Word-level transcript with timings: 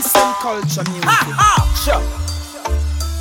Bass 0.00 0.16
and 0.16 0.34
culture 0.36 0.84
music. 0.90 1.10
Sure. 1.84 2.00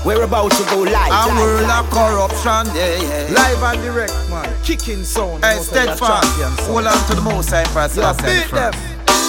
We're 0.05 0.23
about 0.23 0.51
to 0.51 0.63
go 0.71 0.79
live. 0.83 0.95
A 0.95 1.27
live, 1.27 1.37
world 1.37 1.67
live, 1.67 1.83
of 1.83 1.91
corruption, 1.91 2.73
yeah, 2.73 2.95
yeah. 3.03 3.33
Live 3.35 3.63
and 3.63 3.81
direct, 3.83 4.13
man. 4.29 4.47
Kicking 4.63 5.03
sound. 5.03 5.43
Hey, 5.43 5.55
most 5.57 5.67
of 5.67 5.73
the 5.73 5.95
steadfast. 5.97 6.39
champion. 6.39 6.65
Hold 6.71 6.87
on 6.87 7.07
to 7.07 7.15
the 7.15 7.21
most 7.21 7.49
high 7.49 7.65
for 7.65 7.99
Yeah, 7.99 8.09
us. 8.09 8.17
beat 8.21 8.49
them. 8.55 8.73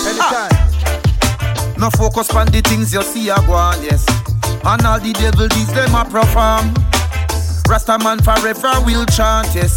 Anytime. 0.07 0.55
Ah. 0.55 1.75
No 1.77 1.91
focus 1.91 2.31
on 2.31 2.47
the 2.53 2.61
things 2.61 2.95
you 2.95 3.03
see 3.03 3.29
a 3.30 3.34
go 3.46 3.55
on, 3.55 3.82
yes. 3.82 4.07
And 4.62 4.87
all 4.87 5.01
the 5.01 5.12
devil 5.14 5.48
deeds 5.48 5.73
them 5.75 5.93
a 5.96 6.05
perform. 6.05 6.71
Rasta 7.69 7.98
man 7.98 8.23
forever 8.23 8.75
will 8.87 9.07
chant, 9.07 9.48
yes. 9.57 9.77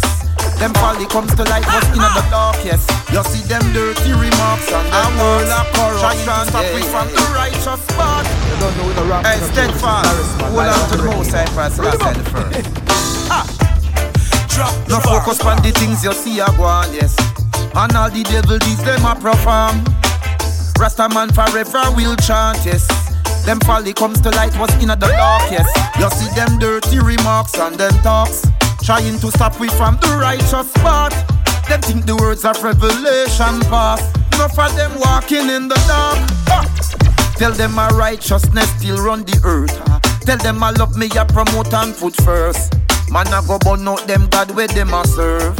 Them 0.60 0.72
folly 0.74 1.06
comes 1.06 1.34
to 1.34 1.42
light 1.42 1.66
what's 1.66 1.88
in 1.88 1.98
the 1.98 2.24
dark, 2.30 2.56
yes. 2.64 2.86
You 3.14 3.22
see 3.30 3.46
them 3.46 3.62
dirty 3.72 4.10
remarks 4.10 4.66
and 4.74 4.88
a 4.90 5.06
world 5.22 5.46
of 5.46 5.70
corruption. 5.70 6.18
Trying 6.26 6.46
to 6.46 6.50
stop 6.50 6.66
we 6.74 6.82
from 6.82 7.06
the 7.14 7.22
righteous 7.30 7.86
path. 7.94 8.26
You 8.50 8.58
don't 8.58 8.74
know 8.76 8.90
the 8.90 9.04
rap. 9.08 9.24
Hey, 9.24 9.38
steadfast. 9.38 10.42
Hold 10.42 10.58
on 10.58 10.90
to 10.90 10.96
the 10.96 11.04
most 11.04 11.30
high 11.30 11.46
us. 11.62 11.78
Last 11.78 12.02
the 12.02 12.24
first. 12.34 12.58
No 14.88 14.98
focus 14.98 15.40
on 15.46 15.62
the 15.62 15.70
things 15.70 16.02
you 16.02 16.12
see 16.12 16.40
a 16.40 16.46
go 16.56 16.64
on, 16.64 16.92
yes. 16.92 17.14
And 17.76 17.94
all 17.94 18.10
the 18.10 18.24
devil 18.24 18.58
deeds 18.58 18.82
them 18.82 19.06
a 19.06 19.14
perform. 19.14 19.84
Rasta 20.76 21.08
man 21.14 21.30
forever 21.30 21.94
will 21.94 22.16
chant, 22.16 22.66
yes. 22.66 22.82
Them 23.46 23.60
folly 23.60 23.92
comes 23.92 24.20
to 24.22 24.30
light 24.30 24.58
what's 24.58 24.74
in 24.82 24.88
the 24.88 24.96
dark, 24.96 25.52
yes. 25.52 25.70
You 26.00 26.10
see 26.10 26.34
them 26.34 26.58
dirty 26.58 26.98
remarks 26.98 27.54
and 27.60 27.76
them 27.76 27.94
talks, 28.02 28.42
trying 28.82 29.20
to 29.20 29.30
stop 29.30 29.60
we 29.60 29.68
from 29.68 29.98
the 30.00 30.18
righteous 30.20 30.72
path. 30.82 31.33
Them 31.68 31.80
think 31.80 32.06
the 32.06 32.16
words 32.16 32.44
of 32.44 32.62
revelation 32.62 33.60
pass. 33.70 34.00
Enough 34.34 34.58
of 34.58 34.76
them 34.76 34.92
walking 35.00 35.48
in 35.48 35.68
the 35.68 35.80
dark. 35.86 36.20
Tell 37.36 37.52
them 37.52 37.74
my 37.74 37.88
righteousness 37.88 38.70
still 38.78 39.02
run 39.04 39.24
the 39.24 39.40
earth. 39.44 39.74
Tell 40.24 40.38
them 40.38 40.62
I 40.62 40.70
love 40.70 40.96
me, 40.96 41.08
I 41.12 41.24
promote 41.24 41.72
and 41.74 41.94
put 41.94 42.14
first. 42.22 42.74
Man, 43.10 43.28
I 43.28 43.42
go 43.46 43.58
burn 43.58 43.86
out 43.86 44.06
them 44.06 44.28
God 44.28 44.50
where 44.52 44.68
them 44.68 44.92
a 44.94 45.06
serve. 45.06 45.56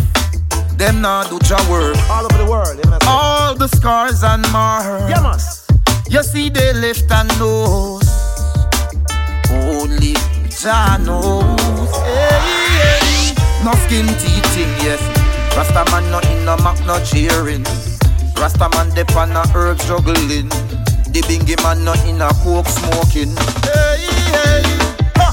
Them 0.77 1.01
nah 1.01 1.25
do 1.25 1.39
your 1.49 1.59
work. 1.71 1.97
All 2.11 2.25
over 2.25 2.39
the 2.39 2.51
world. 2.51 2.77
You 2.83 2.91
know, 2.91 2.99
say. 3.01 3.07
All 3.07 3.55
the 3.55 3.69
scars 3.69 4.23
and 4.25 4.43
marks. 4.51 5.09
Yeah, 5.09 5.23
man. 5.23 5.39
You 6.11 6.23
see 6.23 6.49
they 6.49 6.73
left 6.73 7.11
and 7.11 7.29
nose. 7.39 8.09
Only 9.51 10.15
Jah 10.51 10.99
knows. 10.99 11.91
Hey, 12.03 12.41
hey. 12.81 13.35
No 13.65 13.73
skin 13.87 14.07
teething, 14.19 14.73
yes. 14.83 15.14
Rasta 15.57 15.85
man 15.91 16.11
no 16.11 16.19
in 16.31 16.45
no 16.45 16.57
mac 16.59 16.79
no 16.87 16.99
cheering. 17.05 17.65
Rasta 18.37 18.69
man 18.75 18.91
dep 18.95 19.15
on 19.17 19.31
a 19.33 19.47
herb 19.49 19.79
juggling. 19.79 20.49
The 21.15 21.23
bingy 21.29 21.57
man 21.63 21.85
no 21.85 21.93
in 22.05 22.21
a 22.21 22.29
coke 22.43 22.67
smoking. 22.67 23.35
Hey, 23.63 24.03
hey. 24.35 24.63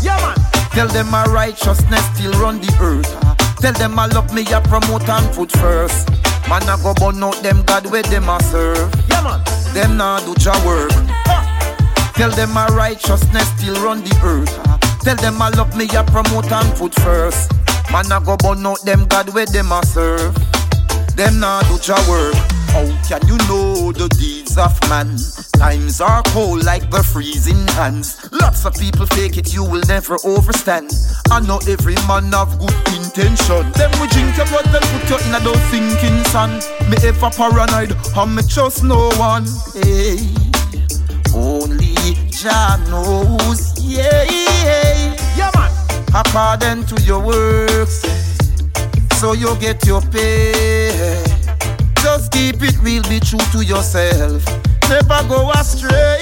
Yeah, 0.02 0.18
man. 0.22 0.38
Tell 0.72 0.88
them 0.88 1.10
my 1.10 1.26
righteousness 1.26 2.06
still 2.14 2.34
run 2.34 2.62
the 2.62 2.72
earth. 2.80 3.10
Tell 3.60 3.74
them 3.74 3.98
I 3.98 4.08
love 4.08 4.34
me, 4.34 4.42
I 4.48 4.60
promote 4.62 5.10
and 5.10 5.36
put 5.36 5.52
first. 5.52 6.10
Man, 6.50 6.64
I 6.64 6.78
go 6.82 6.94
burn 6.94 7.24
out 7.24 7.42
them 7.44 7.64
God 7.64 7.86
where 7.92 8.04
them 8.04 8.30
a 8.30 8.42
serve. 8.44 8.94
Yeah, 9.10 9.24
man. 9.24 9.42
Them 9.74 9.98
nah 9.98 10.20
do 10.20 10.34
your 10.44 10.58
work. 10.66 10.92
Tell 12.16 12.32
them 12.32 12.52
my 12.54 12.68
righteousness 12.68 13.48
still 13.58 13.76
run 13.84 14.02
the 14.02 14.20
earth. 14.24 14.54
Tell 15.02 15.16
them 15.16 15.42
I 15.42 15.50
love 15.50 15.76
me, 15.76 15.88
I 15.90 16.04
promote 16.04 16.52
and 16.52 16.76
put 16.76 16.94
first. 16.96 17.52
Man, 17.92 18.10
I 18.10 18.24
go 18.24 18.38
burn 18.38 18.66
out 18.66 18.82
them 18.86 19.06
God 19.08 19.34
where 19.34 19.46
them 19.46 19.72
a 19.74 19.86
serve. 19.86 20.34
Them 21.16 21.42
nah 21.42 21.62
do 21.64 21.78
your 21.84 22.00
work. 22.08 22.36
How 22.72 22.88
can 23.06 23.28
you 23.28 23.38
know 23.50 23.92
the 23.92 24.08
deeds 24.18 24.58
of 24.58 24.72
man? 24.88 25.18
Times 25.58 26.00
are 26.00 26.24
cold 26.28 26.64
like 26.64 26.90
the 26.90 27.04
freezing 27.04 27.68
hands. 27.76 28.30
Lots 28.32 28.64
of 28.66 28.76
people 28.76 29.06
fake 29.08 29.38
it, 29.38 29.54
you 29.54 29.66
will 29.66 29.84
never 29.90 30.16
overstand. 30.24 30.94
I 31.30 31.42
know 31.42 31.60
every 31.68 31.96
man 32.08 32.32
have 32.32 32.58
good 32.60 32.74
intention. 32.96 33.70
Them 33.74 33.92
we 34.00 34.08
drink 34.08 34.38
your 34.38 34.48
blood, 34.48 34.66
then 34.72 34.82
put 34.82 35.10
you 35.10 35.20
in 35.28 35.36
a 35.36 35.40
those 35.42 35.62
sinking 35.68 36.24
sun. 36.32 36.62
Me 36.90 36.96
ever 37.04 37.30
paranoid, 37.30 37.92
and 38.16 38.36
me 38.36 38.42
trust 38.44 38.86
no 38.86 39.12
one. 39.20 39.46
Hey, 39.76 40.32
only 41.36 41.94
Jah 42.32 42.80
knows. 42.90 43.76
Yeah, 43.84 44.24
yeah. 44.24 45.16
Yeah, 45.36 45.52
man. 45.56 45.81
According 46.14 46.86
to 46.88 47.02
your 47.04 47.20
works, 47.20 48.02
so 49.20 49.34
you 49.34 49.56
get 49.60 49.86
your 49.86 50.02
pay. 50.02 51.24
Just 52.04 52.32
keep 52.32 52.62
it 52.62 52.78
real, 52.82 53.02
be 53.04 53.20
true 53.20 53.40
to 53.54 53.64
yourself. 53.64 54.46
Never 54.90 55.24
go 55.30 55.52
astray. 55.52 56.22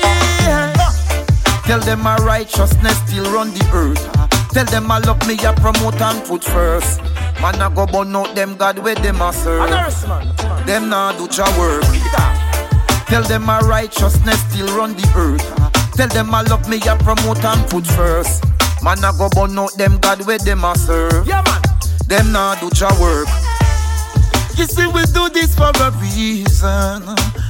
Tell 1.63 1.79
them 1.79 2.01
my 2.01 2.17
righteousness 2.17 2.97
still 3.07 3.25
run 3.33 3.49
the 3.51 3.65
earth. 3.73 4.29
Tell 4.53 4.65
them 4.65 4.91
I 4.91 4.99
love 4.99 5.27
me, 5.27 5.35
I 5.39 5.53
promote 5.55 5.99
and 6.01 6.23
put 6.25 6.43
first. 6.43 7.01
Man, 7.41 7.61
I 7.61 7.73
go 7.73 7.85
burn 7.85 8.15
out 8.15 8.35
them 8.35 8.57
God 8.57 8.79
where 8.79 8.95
them 8.95 9.21
a 9.21 9.31
serve. 9.33 9.61
A 9.61 9.69
man. 9.69 10.35
man. 10.43 10.65
Them 10.67 10.89
nah 10.89 11.13
do 11.13 11.27
your 11.35 11.49
work. 11.57 11.81
Kick 11.83 12.01
it 12.05 12.19
off. 12.19 13.05
Tell 13.07 13.23
them 13.23 13.43
my 13.43 13.59
righteousness 13.61 14.39
still 14.51 14.67
run 14.77 14.93
the 14.93 15.07
earth. 15.15 15.93
Tell 15.95 16.07
them 16.09 16.33
I 16.33 16.41
love 16.43 16.69
me, 16.69 16.77
I 16.83 16.95
promote 16.97 17.43
and 17.43 17.69
put 17.71 17.87
first. 17.87 18.43
Man, 18.81 19.03
I 19.03 19.11
go 19.17 19.29
burn 19.29 19.57
out 19.59 19.73
them 19.77 19.97
God 19.99 20.25
where 20.25 20.37
them 20.39 20.63
a 20.63 20.75
serve. 20.77 21.27
Yeah, 21.27 21.41
man. 21.45 21.61
Them 22.07 22.31
nah 22.31 22.55
do 22.55 22.69
your 22.79 22.91
work. 22.99 23.27
You 24.57 24.65
see, 24.65 24.87
we 24.87 25.03
do 25.13 25.29
this 25.29 25.55
for 25.55 25.69
a 25.71 25.91
reason, 26.01 27.03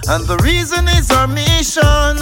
and 0.09 0.25
the 0.27 0.37
reason 0.43 0.87
is 0.89 1.09
our 1.11 1.27
mission. 1.27 2.17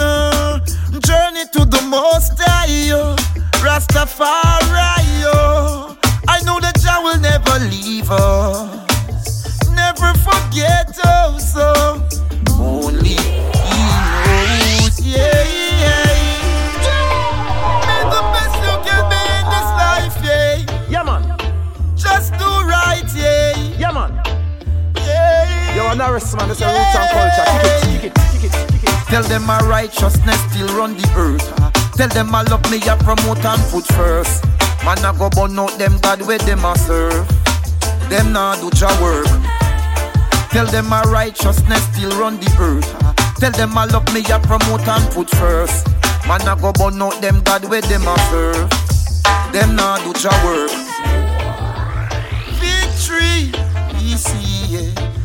Journey 1.00 1.44
to 1.52 1.64
the 1.64 1.82
Most 1.88 2.32
High, 2.38 2.90
oh, 2.92 3.16
Rastafari. 3.60 5.24
oh. 5.26 5.96
I 6.28 6.40
know 6.44 6.60
that 6.60 6.78
Jah 6.80 7.00
will 7.02 7.18
never 7.20 7.58
leave 7.66 8.10
us, 8.10 9.68
never 9.74 10.12
forget 10.20 10.96
us. 11.04 11.52
oh. 11.56 12.06
Only 12.58 13.16
He 13.16 13.84
knows, 14.80 15.00
yeah. 15.00 15.57
Yeah. 25.94 26.10
Yo, 26.10 26.16
a 26.16 26.36
man. 26.36 26.50
It's 26.50 26.60
a 26.60 26.68
roots 26.68 26.96
and 26.96 27.08
culture. 27.10 27.46
Kick 27.82 28.04
it, 28.04 28.14
kick 28.14 28.44
it, 28.44 28.52
kick 28.52 28.52
it, 28.52 28.68
kick 28.70 28.82
it. 28.84 29.06
Tell 29.08 29.22
them 29.22 29.46
my 29.46 29.58
righteousness 29.60 30.40
still 30.50 30.68
run 30.76 30.96
the 30.96 31.08
earth. 31.16 31.46
Tell 31.96 32.08
them 32.08 32.34
I 32.34 32.42
love 32.42 32.70
me, 32.70 32.78
I 32.82 32.96
promote 32.96 33.44
and 33.44 33.62
put 33.70 33.86
first. 33.94 34.44
Man, 34.84 34.98
I 35.04 35.16
go 35.18 35.28
burn 35.30 35.58
out 35.58 35.76
them 35.78 35.98
God 36.00 36.22
where 36.22 36.38
them 36.38 36.64
a 36.64 36.76
serve. 36.78 37.26
Them 38.08 38.32
nah 38.32 38.56
do 38.56 38.70
your 38.78 39.02
work. 39.02 39.26
Tell 40.50 40.66
them 40.66 40.88
my 40.88 41.02
righteousness 41.02 41.82
still 41.92 42.10
run 42.18 42.38
the 42.38 42.50
earth. 42.60 42.88
Tell 43.36 43.50
them 43.50 43.76
I 43.76 43.84
love 43.86 44.06
me, 44.14 44.22
I 44.26 44.38
promote 44.38 44.86
and 44.86 45.10
put 45.12 45.28
first. 45.30 45.86
Man, 46.26 46.42
I 46.42 46.56
go 46.60 46.72
burn 46.72 47.00
out 47.02 47.20
them 47.20 47.42
God 47.42 47.64
where 47.64 47.82
them 47.82 48.06
a 48.06 48.16
serve. 48.30 48.70
Them 49.52 49.76
nah 49.76 49.98
do 49.98 50.12
your 50.20 50.36
work. 50.44 50.70
Victory, 52.60 53.52
we 53.98 54.14
see 54.14 55.17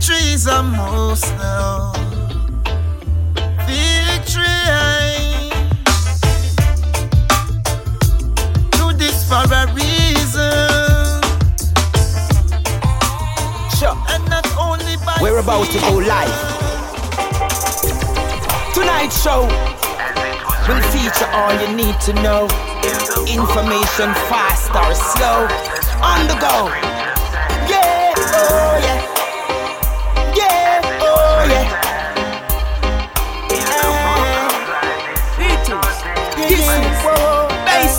it. 0.00 0.06
Victory 0.06 0.32
is 0.32 0.46
a 0.46 0.62
most 0.62 1.24
now. 1.38 1.92
Victory, 3.66 5.50
do 8.72 8.92
this 8.96 9.28
for 9.28 9.44
a 9.52 9.66
reason, 9.74 11.20
Sure. 13.78 13.96
and 14.10 14.28
not 14.28 14.46
only 14.58 14.96
by. 15.04 15.18
We're 15.22 15.38
about 15.38 15.66
to 15.70 15.78
go 15.80 15.98
live. 15.98 16.38
Tonight's 18.74 19.22
show 19.22 19.42
will 20.68 20.82
feature 20.92 21.28
all 21.32 21.52
you 21.60 21.76
need 21.76 21.98
to 22.00 22.12
know. 22.14 22.48
Information 23.28 24.14
fast 24.28 24.70
or 24.74 24.94
slow. 24.94 25.46
On 26.02 26.26
the 26.26 26.34
go. 26.40 26.68
Yeah, 27.68 28.14
oh. 28.16 28.80
Yeah, 28.82 28.89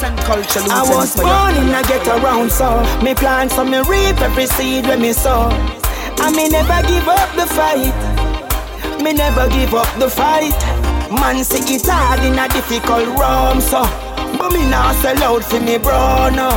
and 0.04 0.18
culture. 0.20 0.62
I 0.70 0.84
was 0.90 1.16
born 1.16 1.56
in 1.56 1.70
a 1.74 1.82
get 1.84 2.08
around 2.08 2.52
so 2.52 2.82
Me 3.04 3.14
plant 3.14 3.52
so 3.52 3.64
me 3.64 3.80
reap 3.90 4.20
every 4.22 4.48
seed 4.48 4.86
when 4.88 5.02
me 5.02 5.14
sow. 5.14 5.50
And 6.22 6.36
me 6.36 6.50
never 6.50 6.82
give 6.88 7.08
up 7.08 7.30
the 7.36 7.46
fight. 7.46 7.98
Me 9.02 9.14
never 9.14 9.50
give 9.50 9.74
up 9.74 9.92
the 10.00 10.10
fight. 10.10 10.58
Man 11.12 11.44
say 11.44 11.60
it 11.76 11.86
hard 11.86 12.20
in 12.24 12.38
a 12.38 12.48
difficult 12.50 13.08
room, 13.20 13.62
so. 13.62 13.82
But 14.38 14.54
me 14.54 14.70
not 14.70 14.96
sell 14.96 15.22
out 15.24 15.44
for 15.44 15.60
me 15.60 15.78
bro 15.78 16.30
no. 16.30 16.50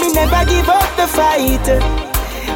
Me 0.00 0.12
never 0.12 0.44
give 0.48 0.68
up 0.68 0.88
the 0.96 1.06
fight 1.06 2.07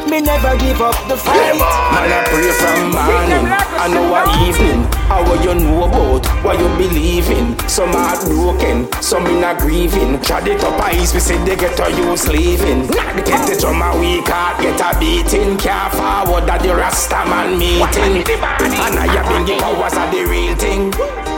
Me 0.09 0.21
never 0.21 0.55
give 0.57 0.81
up 0.81 0.95
the 1.07 1.15
fight 1.15 1.55
Man, 1.55 2.11
I 2.11 2.23
pray 2.27 2.51
from 2.51 2.91
morning. 2.91 3.45
I 3.79 3.87
know 3.87 4.11
what 4.11 4.27
evening. 4.45 4.83
How 5.07 5.23
what 5.23 5.43
you 5.43 5.55
know 5.55 5.85
about 5.85 6.25
what 6.43 6.59
you 6.59 6.67
believe 6.77 7.29
in. 7.29 7.57
Some 7.67 7.89
heartbroken, 7.89 8.91
some 9.01 9.25
in 9.27 9.43
a 9.43 9.55
grieving. 9.57 10.21
Trod 10.21 10.47
it 10.47 10.63
up 10.63 10.79
ice, 10.81 11.13
we 11.13 11.19
say 11.19 11.37
they 11.45 11.55
get 11.55 11.79
a 11.79 11.89
use 11.89 12.27
leaving. 12.27 12.87
Not 12.87 13.15
the 13.15 13.23
get 13.23 13.47
the 13.47 13.55
drum 13.59 13.81
a 13.81 13.97
weak 13.99 14.27
heart, 14.27 14.61
get 14.61 14.79
a 14.81 14.97
beating. 14.99 15.57
Can't 15.57 15.93
forward 15.93 16.47
that 16.47 16.61
the 16.61 16.75
Rasta 16.75 17.23
man 17.25 17.57
meeting. 17.57 18.27
And 18.27 18.99
I 18.99 19.07
have 19.07 19.27
been 19.29 19.45
give 19.45 19.59
powers 19.59 19.93
are 19.93 20.11
the 20.11 20.25
real 20.27 20.55
thing. 20.55 20.93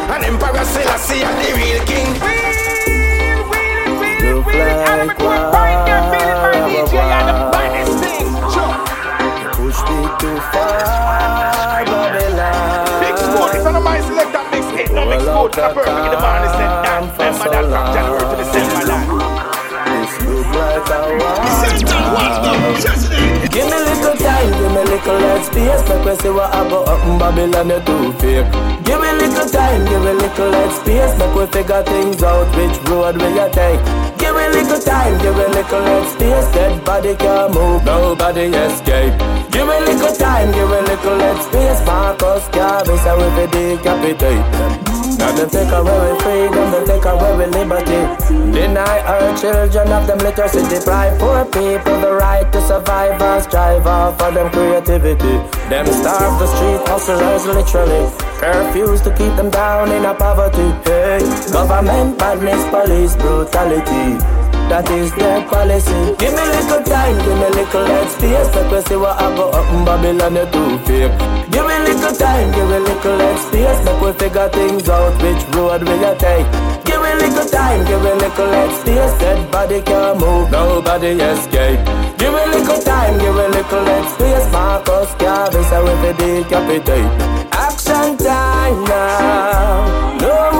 And 0.10 0.26
Emperor 0.26 0.66
Selassie 0.66 1.24
are 1.24 1.38
the 1.38 1.54
real 1.54 1.82
king. 1.86 2.10
Look 4.26 4.48
like 4.48 5.18
Push 5.18 6.15
far, 10.52 11.86
Babylon. 11.86 13.02
Big 13.02 13.18
sport, 13.18 13.56
it's 13.56 13.66
on 13.66 13.84
my 13.84 14.00
select 14.02 14.32
that 14.34 14.46
mix 14.52 14.66
hit. 14.76 14.92
No 14.92 15.06
mix 15.06 15.24
sport, 15.24 15.52
the 15.54 15.70
perfect. 15.74 15.96
In 15.96 16.12
the 16.12 16.20
is 16.20 16.54
said 16.56 16.72
that. 16.84 17.02
Remember 17.18 17.48
that 17.52 17.64
from 17.72 17.86
January 17.96 18.26
to 18.30 18.36
December. 18.40 19.46
This 19.86 20.14
look 20.28 20.48
like 20.56 20.90
a 20.90 21.06
Give 23.56 23.66
me 23.66 23.78
little 23.88 24.16
time, 24.18 24.52
give 24.52 24.72
me 24.72 24.84
little 24.84 25.16
less 25.16 25.48
space 25.48 25.82
Make 25.88 26.06
we 26.06 26.16
see 26.20 26.30
what 26.30 26.54
I 26.54 26.68
go 26.68 26.84
up 26.84 27.02
in 27.08 27.18
Babylon, 27.18 27.70
you 27.70 27.80
too 27.88 28.12
fake. 28.20 28.52
Give 28.84 29.00
me 29.00 29.12
little 29.16 29.48
time, 29.48 29.86
give 29.86 30.04
me 30.04 30.12
little 30.12 30.50
less 30.50 30.76
space 30.82 31.18
Make 31.18 31.36
we 31.36 31.46
figure 31.48 31.84
things 31.84 32.22
out, 32.22 32.48
which 32.56 32.78
road 32.90 33.16
will 33.16 33.32
you 33.32 33.50
take? 33.54 33.80
Give 34.20 34.36
me 34.36 34.48
little 34.60 34.82
time, 34.82 35.18
give 35.22 35.36
me 35.38 35.46
little 35.56 35.82
less 35.82 36.12
space 36.14 36.48
Dead 36.54 36.84
body 36.84 37.16
can't 37.16 37.54
move, 37.54 37.86
nobody 37.86 38.52
escape 38.52 39.14
Give 39.56 39.66
me 39.66 39.72
a 39.74 39.80
little 39.88 40.14
time, 40.18 40.52
give 40.52 40.68
me 40.68 40.76
a 40.76 40.82
little 40.82 41.16
less 41.16 41.46
space 41.48 41.80
Marcus 41.88 42.44
Garvey 42.50 42.98
say 42.98 43.16
we 43.16 43.28
fi 43.40 43.46
decapitate 43.48 44.46
them. 44.52 44.72
Now 45.16 45.32
them 45.32 45.50
take 45.50 45.72
away 45.72 45.96
we 46.12 46.20
freedom, 46.20 46.72
them 46.76 46.84
take 46.86 47.06
away 47.06 47.32
we 47.40 47.46
liberty. 47.56 48.02
Deny 48.52 49.00
our 49.08 49.32
children 49.38 49.88
of 49.94 50.08
them 50.08 50.18
literacy 50.18 50.60
Deprive 50.68 51.18
poor 51.20 51.46
people 51.46 51.96
the 52.02 52.12
right 52.20 52.52
to 52.52 52.60
survive 52.68 53.22
and 53.22 53.44
strive 53.46 53.84
for 54.20 54.32
them 54.36 54.52
creativity. 54.52 55.38
Them 55.72 55.88
starve 55.88 56.38
the 56.38 56.48
street 56.52 56.82
hustlers 56.90 57.46
literally. 57.48 58.12
Curfews 58.44 59.02
to 59.06 59.12
keep 59.12 59.34
them 59.38 59.52
down 59.52 59.90
in 59.90 60.04
a 60.04 60.14
poverty. 60.14 60.68
Hey, 60.84 61.20
government 61.54 62.20
badness, 62.20 62.62
police 62.76 63.16
brutality 63.16 64.35
that 64.70 64.90
is 64.92 65.12
their 65.16 65.42
policy. 65.48 66.16
Give 66.18 66.34
me 66.34 66.44
little 66.44 66.84
time, 66.84 67.16
give 67.26 67.38
me 67.38 67.50
little 67.54 68.08
space. 68.10 68.50
Let 68.56 68.68
me 68.72 68.80
see 68.88 68.98
what 68.98 69.16
I 69.22 69.28
go 69.36 69.50
up 69.52 69.68
in 69.74 69.86
Babylon, 69.86 70.36
you 70.36 70.46
too 70.52 70.78
fake. 70.86 71.16
Give 71.52 71.66
me 71.66 71.76
little 71.86 72.16
time, 72.16 72.52
give 72.52 72.70
me 72.70 72.80
little 72.80 73.38
space. 73.46 73.80
Make 73.86 74.02
we 74.02 74.12
figure 74.18 74.50
things 74.50 74.90
out, 74.90 75.14
which 75.22 75.44
road 75.56 75.82
will 75.84 76.02
you 76.02 76.16
take? 76.18 76.48
Give 76.86 77.02
me 77.02 77.12
little 77.22 77.48
time, 77.50 77.86
give 77.86 78.02
me 78.02 78.12
little 78.18 78.72
space. 78.82 79.14
Dead 79.22 79.40
body 79.52 79.82
can't 79.82 80.20
move, 80.20 80.50
nobody 80.52 81.12
escape. 81.20 81.80
Give 82.18 82.34
me 82.34 82.44
little 82.54 82.82
time, 82.82 83.18
give 83.20 83.36
me 83.36 83.46
little 83.54 84.04
space. 84.14 84.48
Marcus 84.52 85.12
Garvey 85.22 85.62
say 85.70 85.82
we 85.86 85.94
fi 86.02 86.12
decapitate. 86.18 87.12
Action 87.54 88.18
time 88.18 88.84
now, 88.86 90.18
no 90.20 90.55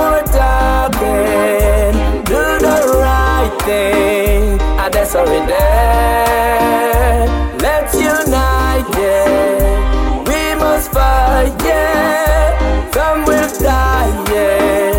there. 5.48 7.26
Let's 7.60 7.94
unite, 7.96 8.88
yeah. 8.98 10.24
We 10.28 10.56
must 10.60 10.92
fight, 10.92 11.54
yeah. 11.64 12.92
Some 12.92 13.26
will 13.26 13.50
die, 13.60 14.12
yeah, 14.32 14.94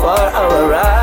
for 0.00 0.22
our 0.40 0.68
rights. 0.70 1.02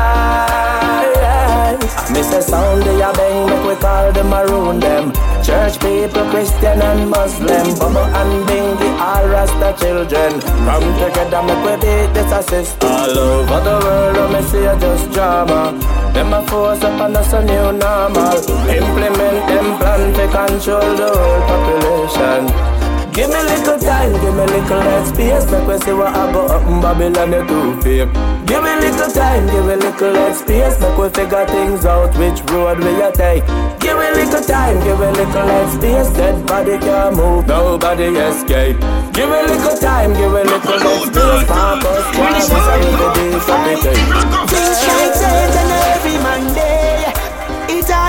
The 2.30 2.40
sound 2.42 2.82
they 2.84 3.02
are 3.02 3.12
bang, 3.12 3.46
make 3.46 3.64
we 3.66 3.74
call 3.80 4.12
them 4.12 4.28
maroon 4.28 4.78
them. 4.78 5.12
Church 5.50 5.80
people, 5.80 6.30
Christian 6.30 6.80
and 6.80 7.10
Muslim, 7.10 7.74
Bobo 7.74 8.04
and 8.06 8.46
Bingy, 8.46 8.88
all 9.02 9.26
Rasta 9.26 9.74
children. 9.82 10.38
Come 10.62 10.86
together, 10.94 11.42
make 11.42 11.64
we 11.66 11.74
beat 11.82 12.14
this 12.14 12.30
assist. 12.30 12.84
All 12.84 13.18
over 13.18 13.58
the 13.66 13.76
world, 13.82 14.16
let 14.16 14.30
me 14.30 14.42
see 14.46 14.62
just 14.62 15.10
drama. 15.10 15.74
Them 16.14 16.32
a 16.32 16.46
force 16.46 16.84
up 16.84 17.00
on 17.00 17.16
us 17.16 17.32
a 17.32 17.42
new 17.42 17.72
normal. 17.82 18.38
Implement 18.70 19.42
them 19.50 19.76
plan 19.78 20.14
to 20.14 20.24
control 20.30 20.94
the 20.94 21.10
whole 21.18 21.42
population. 21.50 22.80
Give 23.12 23.28
me 23.28 23.42
little 23.42 23.78
time, 23.80 24.12
give 24.22 24.34
me 24.36 24.46
little 24.46 25.04
space 25.04 25.50
Make 25.50 25.66
we 25.66 25.78
see 25.80 25.92
what 25.92 26.14
I 26.14 26.32
go 26.32 26.46
up 26.46 26.62
in 26.62 26.80
Babylon, 26.80 27.32
you 27.32 27.44
too 27.48 27.80
fake 27.82 28.08
Give 28.50 28.64
me 28.64 28.74
little 28.80 29.12
time, 29.12 29.46
give 29.46 29.64
me 29.64 29.76
little 29.76 30.12
head 30.12 30.34
space 30.34 30.80
Make 30.80 30.98
we 30.98 31.08
figure 31.10 31.46
things 31.46 31.86
out, 31.86 32.10
which 32.18 32.42
road 32.50 32.78
will 32.80 32.98
you 32.98 33.12
take? 33.14 33.46
Give 33.78 33.96
me 33.96 34.10
little 34.10 34.42
time, 34.42 34.82
give 34.82 34.98
me 34.98 35.06
little 35.06 35.46
head 35.46 35.70
space 35.70 36.10
Dead 36.18 36.46
body 36.48 36.76
can't 36.78 37.14
move, 37.14 37.46
nobody 37.46 38.06
escape. 38.18 38.74
Give 39.14 39.30
me 39.30 39.40
little 39.46 39.78
time, 39.78 40.14
give 40.14 40.32
me 40.34 40.42
little 40.42 40.78
head 40.82 41.02
space 41.06 41.46
Purpose, 41.46 42.06
twice, 42.10 42.50
I 42.50 42.76
will 42.82 43.14
be 43.14 43.30
decapitate 43.38 44.50
Things 44.50 44.78
like 44.82 45.14
change 45.14 45.54
and 45.62 45.70
every 45.94 46.18
Monday 46.18 47.09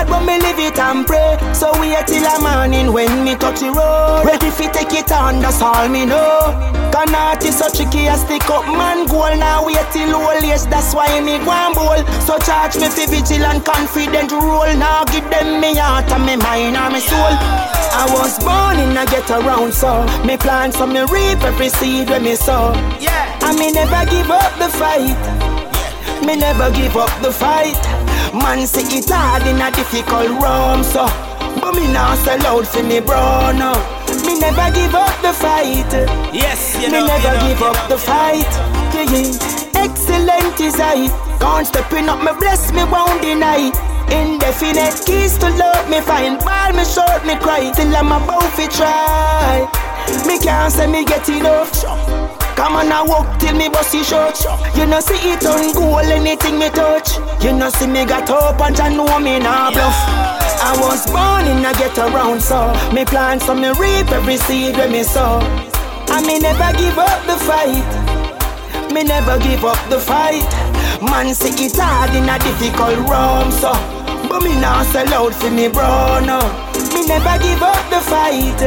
hard 0.02 0.08
but 0.08 0.26
me 0.26 0.38
live 0.38 0.58
it 0.58 0.78
and 0.78 1.06
pray. 1.06 1.38
So 1.54 1.70
wait 1.80 2.06
till 2.06 2.22
the 2.22 2.38
morning 2.40 2.92
when 2.92 3.24
me 3.24 3.34
touch 3.36 3.60
the 3.60 3.70
road. 3.70 4.24
Ready 4.24 4.50
fi 4.50 4.70
take 4.70 4.92
it 4.92 5.12
on, 5.12 5.40
that's 5.40 5.60
all 5.62 5.88
me 5.88 6.04
know. 6.06 6.52
Cannot 6.92 7.44
is 7.44 7.58
so 7.58 7.68
tricky 7.70 8.08
I 8.08 8.16
stick 8.16 8.48
up 8.50 8.66
man 8.66 9.06
goal. 9.06 9.34
Now 9.36 9.64
wait 9.64 9.86
till 9.92 10.14
old 10.14 10.42
age, 10.42 10.62
that's 10.70 10.94
why 10.94 11.20
me 11.20 11.38
go 11.44 11.52
and 11.52 11.74
bowl. 11.74 12.00
So 12.26 12.38
charge 12.38 12.76
me 12.76 12.88
fi 12.88 13.06
vigilant, 13.06 13.64
confident 13.64 14.30
rule. 14.32 14.72
Now 14.76 15.04
give 15.04 15.28
them 15.30 15.60
me 15.60 15.76
heart 15.76 16.10
and 16.10 16.26
me 16.26 16.36
mind 16.36 16.76
and 16.76 16.92
me 16.94 17.00
soul. 17.00 17.34
I 17.94 18.08
was 18.08 18.38
born 18.40 18.80
in 18.80 18.96
a 18.96 19.04
get 19.04 19.28
around 19.30 19.74
so 19.74 20.06
Me 20.24 20.38
plant 20.38 20.72
so 20.72 20.86
me 20.86 21.00
reap 21.12 21.44
every 21.44 21.68
seed 21.68 22.08
when 22.08 22.24
me 22.24 22.36
sow. 22.36 22.72
Yeah. 22.98 23.38
And 23.44 23.58
me 23.58 23.70
never 23.70 24.08
give 24.10 24.30
up 24.30 24.52
the 24.58 24.68
fight. 24.68 25.20
Me 26.24 26.36
never 26.36 26.70
give 26.70 26.96
up 26.96 27.12
the 27.20 27.30
fight. 27.30 28.11
Man 28.32 28.66
say 28.66 28.82
it 28.88 29.10
hard 29.10 29.46
in 29.46 29.60
a 29.60 29.70
difficult 29.70 30.28
room, 30.40 30.82
so 30.82 31.04
but 31.60 31.74
me 31.74 31.86
now 31.92 32.14
sell 32.24 32.40
out 32.46 32.66
for 32.66 32.82
me 32.82 32.98
bro, 33.00 33.52
no. 33.52 33.76
Me 34.24 34.38
never 34.40 34.72
give 34.74 34.94
up 34.94 35.12
the 35.20 35.32
fight. 35.32 35.92
Yes, 36.32 36.74
you 36.80 36.88
me 36.88 37.00
know, 37.00 37.06
never 37.06 37.28
you 37.28 37.34
know, 37.34 37.48
give 37.48 37.60
you 37.60 37.66
up 37.66 37.76
know. 37.76 37.88
the 37.94 37.98
fight. 37.98 38.52
Yeah, 38.96 39.06
yeah. 39.12 39.84
Excellent 39.84 40.60
is 40.60 40.80
I. 40.80 41.12
Can't 41.38 41.66
stepping 41.66 42.08
up, 42.08 42.20
me 42.24 42.32
bless 42.38 42.72
me 42.72 42.84
won't 42.84 43.20
deny. 43.20 43.70
Indefinite 44.08 45.04
keys 45.04 45.36
to 45.38 45.50
love 45.50 45.88
me 45.90 46.00
find. 46.00 46.38
Ball 46.40 46.72
me 46.72 46.84
short, 46.84 47.24
me 47.26 47.36
cry 47.36 47.70
till 47.76 47.94
I'm 47.94 48.12
about 48.12 48.48
to 48.56 48.66
try. 48.68 49.68
Me 50.26 50.38
can't 50.38 50.72
say 50.72 50.86
me 50.86 51.04
get 51.04 51.28
enough. 51.28 52.41
Come 52.62 52.76
on, 52.76 52.92
I 52.92 53.02
walk 53.02 53.40
till 53.40 53.56
me 53.58 53.68
bust 53.68 53.90
short. 54.06 54.38
You 54.78 54.86
know 54.86 55.00
see 55.00 55.18
it 55.34 55.44
on 55.44 55.74
goal, 55.74 55.98
anything 55.98 56.60
me 56.60 56.70
touch. 56.70 57.18
You 57.42 57.50
know 57.50 57.68
see 57.70 57.88
me 57.88 58.06
got 58.06 58.30
up 58.30 58.60
and 58.60 58.78
you 58.78 59.02
know 59.02 59.18
me 59.18 59.40
nah 59.40 59.74
bluff. 59.74 59.98
I 60.62 60.70
was 60.78 61.02
born 61.10 61.50
in 61.50 61.66
a 61.66 61.74
get 61.74 61.98
around, 61.98 62.40
so 62.40 62.70
me 62.94 63.04
plant 63.04 63.42
so 63.42 63.52
me 63.52 63.74
reap 63.74 64.14
every 64.14 64.36
seed 64.36 64.76
when 64.76 64.92
me 64.92 65.02
sow. 65.02 65.42
And 66.14 66.24
me 66.24 66.38
never 66.38 66.70
give 66.78 66.96
up 67.02 67.26
the 67.26 67.34
fight. 67.42 67.82
Me 68.94 69.02
never 69.02 69.42
give 69.42 69.64
up 69.64 69.82
the 69.90 69.98
fight. 69.98 70.46
Man 71.02 71.34
see 71.34 71.66
it 71.66 71.74
hard 71.74 72.14
in 72.14 72.30
a 72.30 72.38
difficult 72.46 72.94
room, 73.10 73.50
so 73.50 73.74
but 74.30 74.38
me 74.38 74.54
nah 74.62 74.84
sell 74.94 75.12
out 75.18 75.34
for 75.34 75.50
me 75.50 75.66
bro, 75.66 76.22
no. 76.22 76.38
Me 76.94 77.10
never 77.10 77.42
give 77.42 77.58
up 77.58 77.82
the 77.90 77.98
fight. 78.06 78.62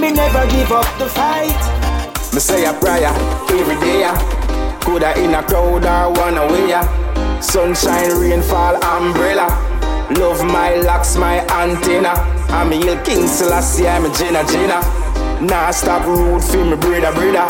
Me 0.00 0.10
never 0.10 0.48
give 0.48 0.72
up 0.72 0.88
the 0.96 1.04
fight. 1.04 1.73
Me 2.34 2.40
say 2.40 2.64
a 2.64 2.72
prayer 2.74 3.14
every 3.48 3.76
day. 3.76 4.00
yeah. 4.00 4.80
Coulda 4.80 5.16
in 5.22 5.34
a 5.34 5.42
crowd 5.44 5.84
or 5.84 6.12
one 6.20 6.36
away. 6.36 6.74
Sunshine, 7.40 8.10
rainfall, 8.18 8.74
umbrella. 8.84 9.46
Love 10.18 10.44
my 10.44 10.74
locks, 10.74 11.16
my 11.16 11.46
antenna. 11.46 12.10
I'm 12.50 12.72
a 12.72 12.74
Hill 12.74 13.00
King 13.04 13.28
Selassie, 13.28 13.86
I'm 13.86 14.06
a 14.06 14.14
Jenna 14.16 14.44
Jenna. 14.48 14.80
Nah 15.46 15.70
stop 15.70 16.06
root 16.06 16.42
for 16.42 16.64
me 16.64 16.76
brother 16.76 17.12
brother. 17.12 17.46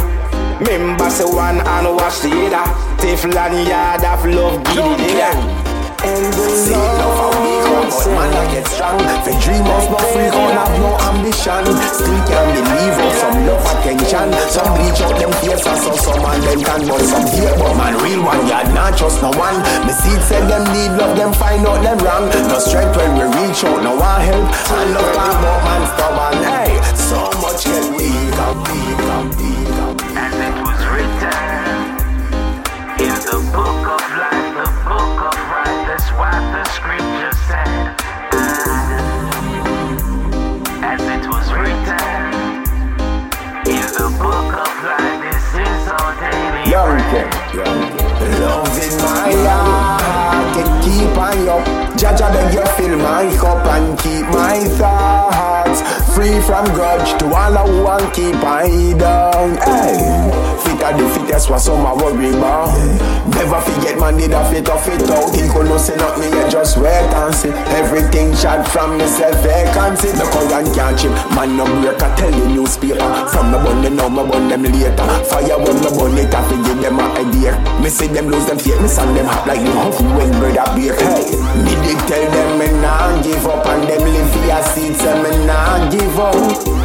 Member 0.62 1.08
say 1.08 1.24
one 1.24 1.60
and 1.60 1.96
watch 1.96 2.20
the 2.20 2.28
other. 2.28 2.70
Teflon 3.00 3.66
yard 3.66 4.04
of 4.04 4.26
love, 4.26 4.64
give 4.64 4.84
it 4.84 4.98
there. 4.98 5.63
The 6.04 6.76
for 7.16 7.32
come 7.32 7.88
but 7.88 8.06
man 8.12 8.32
I 8.36 8.44
get 8.52 8.66
strong 8.68 9.00
For 9.24 9.32
dreamers 9.40 9.86
but 9.88 10.04
free 10.12 10.28
gon' 10.28 10.52
have 10.52 10.76
no 10.76 10.92
ambition 11.08 11.64
Still 11.96 12.20
can't 12.28 12.48
believe 12.52 12.96
of 13.00 13.12
some 13.16 13.38
love 13.48 13.64
attention 13.72 14.28
Some 14.52 14.68
bleach 14.76 15.00
out 15.00 15.16
them 15.16 15.32
face 15.40 15.64
and 15.64 15.80
so 15.80 15.96
some 15.96 16.20
man 16.20 16.40
them 16.44 16.60
can 16.60 16.84
But 16.84 17.00
some 17.08 17.24
hate 17.32 17.56
but 17.56 17.72
man 17.80 17.96
real 18.04 18.20
one 18.20 18.44
yard 18.44 18.68
not 18.76 18.98
trust 19.00 19.24
no 19.24 19.32
one 19.32 19.56
Me 19.88 19.92
see 19.96 20.12
it 20.12 20.22
said 20.28 20.44
them 20.44 20.68
need 20.76 20.92
love 21.00 21.16
them 21.16 21.32
find 21.40 21.64
out 21.64 21.80
them 21.80 21.96
wrong 22.04 22.28
No 22.52 22.58
strength 22.60 22.96
when 23.00 23.16
we 23.16 23.24
reach 23.40 23.64
out 23.64 23.80
no 23.80 23.96
one 23.96 24.20
help 24.20 24.44
And 24.44 24.88
love 24.92 25.08
about 25.08 25.60
man 25.64 26.36
Hey 26.44 26.76
so 26.92 27.32
much 27.40 27.64
can 27.64 27.96
we 27.96 28.12
come 28.36 29.30
deep 29.40 29.53
Love 47.14 48.78
in 48.82 48.94
my 48.98 49.32
heart, 49.46 50.56
keep 50.82 51.16
on 51.16 51.48
up. 51.48 51.64
Jah 51.96 52.14
Jah 52.16 52.30
beg 52.32 52.54
you 52.54 52.66
fill 52.74 52.98
my 52.98 53.26
cup 53.36 53.64
and 53.66 53.98
keep 54.00 54.26
my 54.34 54.58
thoughts 54.78 55.80
free 56.14 56.40
from 56.40 56.64
grudge 56.74 57.16
to 57.20 57.26
all 57.26 57.54
who 57.66 57.84
want 57.84 58.12
keep 58.14 58.34
I 58.42 58.94
down. 58.98 59.56
Hey, 59.62 59.94
fit 60.64 60.82
fittest, 61.34 61.50
what 61.50 61.60
some 61.60 61.84
a 61.86 61.94
worry 61.94 62.30
about. 62.30 62.70
Never 63.34 63.60
forget 63.60 63.98
man 63.98 64.16
did 64.16 64.32
a 64.32 64.44
fit 64.50 64.68
off 64.68 64.86
it 64.88 65.02
out. 65.10 65.32
Could 65.32 65.66
not 65.66 65.78
say 65.78 65.96
not 65.96 66.18
me, 66.18 66.26
you 66.26 66.50
just 66.50 66.76
wait 66.78 67.10
and 67.14 67.34
see. 67.34 67.50
Everything 67.74 68.34
shot 68.34 68.66
from 68.66 68.98
me 68.98 69.06
self 69.06 69.34
vacancy. 69.42 70.08
The 70.12 70.24
current 70.30 70.74
can't 70.74 70.98
chip, 70.98 71.12
man 71.34 71.56
no 71.56 71.64
break. 71.64 72.02
I 72.02 72.14
tell 72.16 72.30
the 72.30 72.46
newspaper 72.48 73.10
from 73.28 73.52
the 73.52 73.58
bun 73.58 73.82
now 73.96 74.08
me 74.08 74.22
bun 74.28 74.48
them 74.48 74.62
later. 74.62 75.06
Fire 75.26 75.58
when 75.58 75.76
me 75.82 75.90
bun 75.90 76.18
it, 76.18 76.34
I 76.34 76.42
give 76.66 76.80
them 76.80 76.98
a 76.98 77.04
idea. 77.18 77.54
Me 77.82 77.88
see 77.88 78.08
them 78.08 78.28
lose 78.28 78.46
them 78.46 78.58
faith, 78.58 78.80
me 78.80 78.88
send 78.88 79.16
them 79.16 79.26
hot 79.26 79.46
like 79.46 79.60
the 79.60 79.72
oven 79.78 80.14
when 80.14 80.30
bread 80.38 80.58
a 80.58 80.64
bake. 80.74 80.98
Hey, 81.00 81.34
me 81.64 81.74
did 81.82 81.98
tell 82.06 82.24
them 82.30 82.58
me 82.58 82.68
nah 82.80 83.22
give 83.22 83.46
up 83.46 83.66
and 83.66 83.88
them 83.88 84.02
live 84.02 84.30
for 84.30 84.44
your 84.46 84.62
seats 84.62 85.02
and 85.02 85.22
me 85.22 85.30
nah 85.46 85.90
give 85.90 86.18
up. 86.18 86.34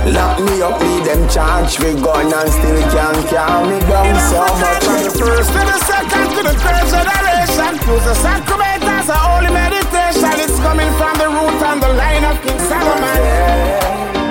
Lock 0.10 0.40
me 0.40 0.62
up, 0.62 0.80
me 0.82 1.04
them 1.06 1.28
charge 1.30 1.78
we 1.80 1.94
gun 2.02 2.32
and 2.34 2.50
still 2.50 2.80
can't 2.90 3.22
calm 3.30 3.70
me 3.70 3.80
down 3.86 4.16
so 4.30 4.39
From 4.40 5.04
the 5.04 5.12
first 5.20 5.52
to 5.52 5.60
the 5.60 5.80
second 5.84 6.32
to 6.32 6.42
the 6.48 6.56
third 6.64 6.86
generation. 6.88 7.76
Use 7.92 8.06
the 8.08 8.16
sacrament 8.16 8.84
as 8.88 9.10
a 9.10 9.14
holy 9.14 9.52
meditation. 9.52 10.32
It's 10.40 10.58
coming 10.64 10.88
from 10.96 11.18
the 11.20 11.28
root 11.28 11.60
and 11.60 11.84
the 11.84 11.92
line 11.92 12.24
of 12.24 12.42
King 12.42 12.58
Solomon. 12.60 13.20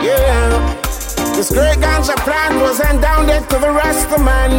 Yeah. 0.00 0.49
This 1.37 1.50
great 1.53 1.77
ganja 1.77 2.17
plant 2.25 2.57
was 2.57 2.81
endowed 2.81 3.50
to 3.50 3.59
the 3.59 3.71
rest 3.71 4.09
of 4.11 4.25
man. 4.25 4.50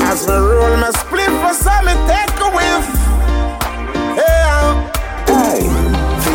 As 0.00 0.26
me 0.26 0.32
roll 0.32 0.74
my 0.78 0.90
split 0.90 1.28
for 1.44 1.52
some, 1.52 1.84
take 2.08 2.40
a 2.40 2.50
whiff. 2.56 3.01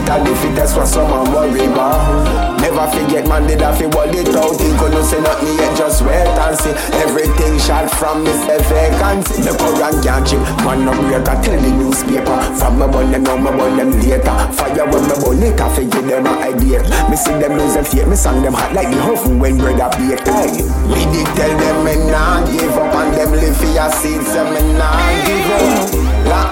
Fit 0.07 0.13
are 0.13 0.23
the 0.23 0.35
fittest 0.39 0.77
what 0.77 0.87
someone 0.87 1.31
worry 1.33 1.65
about. 1.65 2.61
Never 2.61 2.87
forget 2.87 3.27
man 3.27 3.47
did 3.47 3.61
have 3.61 3.77
to 3.77 3.87
what 3.89 4.13
it 4.15 4.29
out. 4.35 4.59
He 4.59 4.71
couldn't 4.79 5.03
say 5.03 5.19
nothing 5.21 5.55
yet, 5.57 5.77
just 5.77 6.01
wait 6.01 6.27
and 6.27 6.57
see. 6.57 6.71
Everything 7.03 7.59
shot 7.59 7.89
from 7.91 8.23
me 8.23 8.31
self 8.47 8.63
vacancy. 8.69 9.43
The 9.43 9.53
current 9.57 10.03
can't 10.03 10.25
chip, 10.25 10.39
man 10.63 10.85
no 10.85 10.91
break. 10.95 11.23
Tell 11.27 11.59
the 11.59 11.71
newspaper. 11.75 12.39
From 12.55 12.79
my 12.79 12.87
bun 12.87 13.11
them 13.11 13.23
now, 13.23 13.37
my 13.37 13.51
bun 13.55 13.77
them 13.77 13.91
later. 13.91 14.37
Fire 14.55 14.85
when 14.87 15.03
my 15.07 15.15
bun 15.19 15.43
it, 15.43 15.59
I 15.59 15.67
forget 15.75 16.03
them 16.07 16.25
a 16.25 16.31
idea. 16.39 16.81
Me 17.09 17.15
see 17.15 17.35
them 17.37 17.57
lose 17.57 17.75
them 17.75 17.85
faith, 17.85 18.07
me 18.07 18.15
sang 18.15 18.41
them 18.41 18.53
hot 18.53 18.73
like 18.73 18.89
the 18.89 18.99
oven 19.03 19.39
when 19.39 19.57
bread 19.57 19.79
a 19.79 19.89
bake. 19.97 20.23
Hey, 20.25 20.63
me 20.87 21.03
did 21.11 21.27
tell 21.35 21.51
them 21.51 21.77
me 21.85 21.95
nah 22.09 22.45
give 22.47 22.77
up 22.77 22.95
and 22.95 23.13
them 23.13 23.31
live 23.31 23.57
for 23.57 23.69
your 23.69 23.91
seeds 23.91 24.33
and 24.35 24.49
me 24.55 24.61
nah 24.77 24.95
give 25.25 25.51
up. 25.51 26.06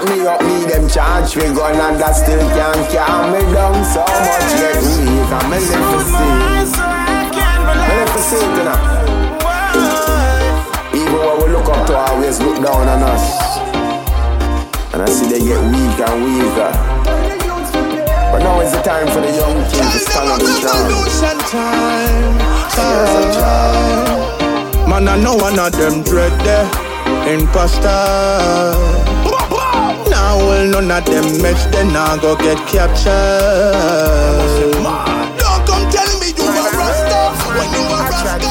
Me 0.05 0.21
up, 0.27 0.41
me 0.41 0.65
them 0.69 0.87
charge 0.87 1.35
we 1.35 1.49
gun 1.49 1.73
and 1.73 1.97
that 1.99 2.13
still 2.13 2.37
can't 2.53 2.85
calm 2.93 3.33
me 3.33 3.41
down 3.49 3.73
so 3.89 4.05
much 4.05 4.53
yet 4.61 4.77
weak. 4.85 5.33
I'm 5.33 5.49
a 5.49 5.57
live 5.57 5.81
for 8.13 8.21
see 8.21 8.37
it, 8.37 8.53
you 8.53 8.63
know. 8.69 8.77
Even 10.93 11.19
when 11.25 11.35
we 11.41 11.47
look 11.57 11.69
up 11.69 11.87
to 11.87 11.93
always 11.97 12.37
look 12.39 12.61
down 12.61 12.85
on 12.85 13.01
us. 13.01 13.25
And 14.93 15.01
I 15.01 15.05
see 15.09 15.25
they 15.25 15.39
get 15.41 15.57
weaker 15.73 16.05
and 16.05 16.21
weaker. 16.21 16.71
But 18.29 18.45
now 18.45 18.61
is 18.61 18.71
the 18.73 18.81
time 18.85 19.07
for 19.09 19.21
the 19.21 19.33
young 19.33 19.57
king 19.73 19.89
to 19.89 19.99
stand 20.05 20.29
up 20.29 20.41
strong. 20.53 20.85
Revolution 20.85 21.37
time, 21.49 22.37
time. 23.33 24.05
Man, 24.89 25.07
I 25.07 25.17
know 25.17 25.35
one 25.35 25.57
of 25.57 25.71
them 25.73 26.03
dread 26.03 26.33
there, 26.45 26.69
imposter. 27.25 29.14
Now 30.15 30.37
well 30.39 30.65
none 30.65 30.89
of 30.91 31.03
them 31.05 31.27
match, 31.41 31.61
then 31.71 31.91
I 31.95 32.17
go 32.21 32.35
get 32.37 32.57
captured. 32.71 33.11
Don't 35.35 35.63
come 35.67 35.85
tell 35.91 36.11
me 36.23 36.31
you 36.31 36.47
rasta 36.47 37.35
when 37.51 37.67
you 37.75 37.83
a 37.83 37.99
rasta. 37.99 38.47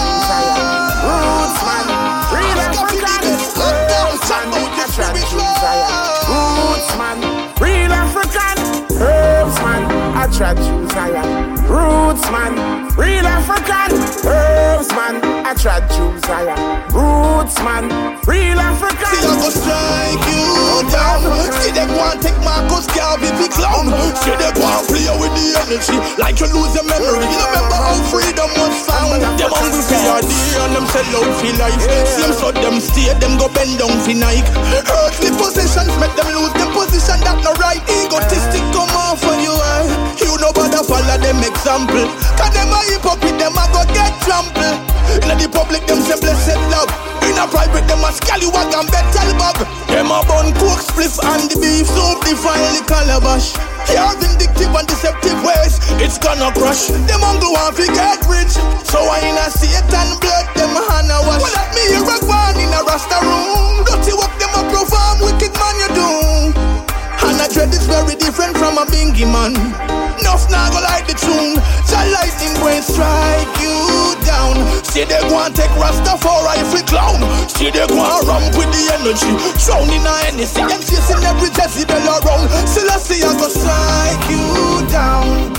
Roots 1.09 1.61
man, 1.65 1.89
real 2.37 2.61
African. 2.69 3.25
Herbs 3.57 4.29
man, 4.29 4.47
I 4.77 4.85
try 4.93 5.09
to 5.17 5.23
choose. 5.25 5.57
Roots 6.29 6.93
man, 7.01 7.19
real 7.61 7.93
African. 7.97 8.57
Herbs 9.01 9.57
man, 9.65 9.83
I 10.15 10.29
try 10.37 10.53
to. 10.53 10.85
Roots 11.65 12.27
man, 12.31 12.53
real 12.97 13.27
African. 13.27 13.91
Herbs 14.29 14.91
man, 14.93 15.15
I 15.45 15.53
try 15.53 15.77
to 15.81 16.05
higher. 16.25 16.57
Roots 16.89 17.61
man, 17.61 17.85
real 18.25 18.57
African. 18.57 19.05
See, 19.13 19.29
I 19.29 19.37
go 19.37 19.49
strike 19.53 20.25
you 20.33 20.49
down. 20.89 21.21
See 21.61 21.73
them 21.77 21.93
want 22.01 22.25
take 22.25 22.37
Marcus 22.41 22.89
Garvey 22.97 23.29
big 23.37 23.53
clown. 23.53 23.93
See 24.25 24.33
them 24.41 24.57
want 24.57 24.89
play 24.89 25.05
with 25.21 25.33
the 25.37 25.47
energy 25.69 25.97
like 26.17 26.41
you 26.41 26.49
lose 26.49 26.73
your 26.73 26.89
memory. 26.89 27.29
You 27.29 27.41
remember 27.45 27.77
how 27.77 27.97
freedom 28.09 28.49
was 28.57 28.73
found? 28.89 29.21
Them 29.37 29.53
hungry 29.53 29.85
for 29.85 30.01
your 30.01 30.21
day 30.25 30.65
and 30.65 30.73
them 30.81 30.87
sell 30.89 31.13
out 31.13 31.29
for 31.37 31.53
life. 31.61 31.81
Same 32.09 32.33
so 32.33 32.49
them 32.49 32.81
stay, 32.81 33.13
them 33.21 33.37
go 33.37 33.53
bend 33.53 33.77
down 33.77 33.93
for 34.01 34.17
Nike. 34.17 34.49
Earthly 34.89 35.29
possessions 35.37 35.93
make 36.01 36.17
them 36.17 36.29
lose 36.33 36.57
them 36.57 36.73
position 36.73 37.21
that 37.21 37.37
no 37.45 37.53
right. 37.61 37.85
Egotistic 37.85 38.65
come 38.73 38.89
off 38.97 39.21
for 39.21 39.37
you. 39.45 39.53
eh? 39.53 40.25
You 40.25 40.41
know 40.41 40.57
bother 40.57 40.81
follow 40.89 41.21
them 41.21 41.45
example. 41.45 42.09
Cause 42.41 42.53
them 42.57 42.73
a 42.73 42.81
hypocrite, 42.89 43.37
them 43.37 43.53
a 43.61 43.65
go 43.77 43.85
get 43.93 44.09
trampled. 44.25 44.81
In 45.35 45.43
the 45.43 45.51
public, 45.51 45.83
them 45.91 45.99
say 45.99 46.15
blessed 46.23 46.63
love. 46.71 46.87
In 47.27 47.35
a 47.35 47.51
private, 47.51 47.83
them 47.91 48.07
a 48.07 48.15
scallywag 48.15 48.71
and 48.71 48.87
betel 48.87 49.35
bug. 49.35 49.59
Them 49.91 50.15
a 50.15 50.23
bun 50.31 50.55
coke 50.63 50.79
spliff 50.79 51.19
and 51.19 51.51
the 51.51 51.59
beef 51.59 51.91
soup, 51.91 52.23
the 52.23 52.39
finally 52.39 52.87
calabash. 52.87 53.51
Here 53.91 54.15
vindictive 54.23 54.71
and 54.71 54.87
deceptive 54.87 55.35
ways, 55.43 55.83
it's 55.99 56.23
gonna 56.23 56.55
crush. 56.55 56.87
Them 57.11 57.19
hungry 57.19 57.51
want 57.51 57.75
to 57.83 57.87
get 57.91 58.23
rich, 58.31 58.55
so 58.87 59.03
I 59.03 59.27
in 59.27 59.35
a 59.35 59.51
Satan 59.51 60.23
blood, 60.23 60.47
them 60.55 60.71
hand 60.71 61.11
wash. 61.27 61.43
Well, 61.43 61.51
let 61.51 61.75
me 61.75 61.83
hear 61.83 62.07
a 62.07 62.19
in 62.63 62.71
a 62.71 62.81
rasta 62.87 63.19
room. 63.27 63.83
Dirty 63.91 64.15
work, 64.15 64.31
them 64.39 64.55
a 64.55 64.63
perform, 64.71 65.19
wicked 65.19 65.51
man 65.59 65.75
you 65.83 65.91
do. 65.99 66.34
And 67.23 67.39
I 67.41 67.47
dread 67.53 67.71
is 67.71 67.87
very 67.87 68.17
different 68.17 68.57
from 68.59 68.79
a 68.79 68.85
bingy 68.87 69.27
man. 69.29 69.55
Enough 70.21 70.51
now 70.51 70.71
go 70.71 70.81
like 70.83 71.07
the 71.07 71.15
tune. 71.15 71.59
The 71.91 72.01
lightning 72.11 72.55
will 72.63 72.83
strike 72.83 73.55
you 73.63 73.75
down. 74.27 74.59
See 74.83 75.05
they 75.05 75.21
go 75.29 75.39
and 75.43 75.55
take 75.55 75.71
Rastafari 75.79 76.59
if 76.63 76.75
we 76.75 76.83
clown. 76.87 77.23
See 77.51 77.71
they 77.71 77.87
go 77.87 77.99
and 77.99 78.23
ramp 78.27 78.55
with 78.55 78.71
the 78.71 78.83
energy. 78.99 79.31
Drown 79.63 79.91
in 79.91 80.07
a 80.07 80.15
anything. 80.31 80.67
Them 80.67 80.83
chasing 80.83 81.23
every 81.23 81.51
decibel 81.51 82.03
around. 82.03 82.47
Still 82.67 82.91
I 82.91 82.99
see 82.99 83.23
go 83.23 83.49
strike 83.51 84.27
you 84.31 84.87
down. 84.91 85.55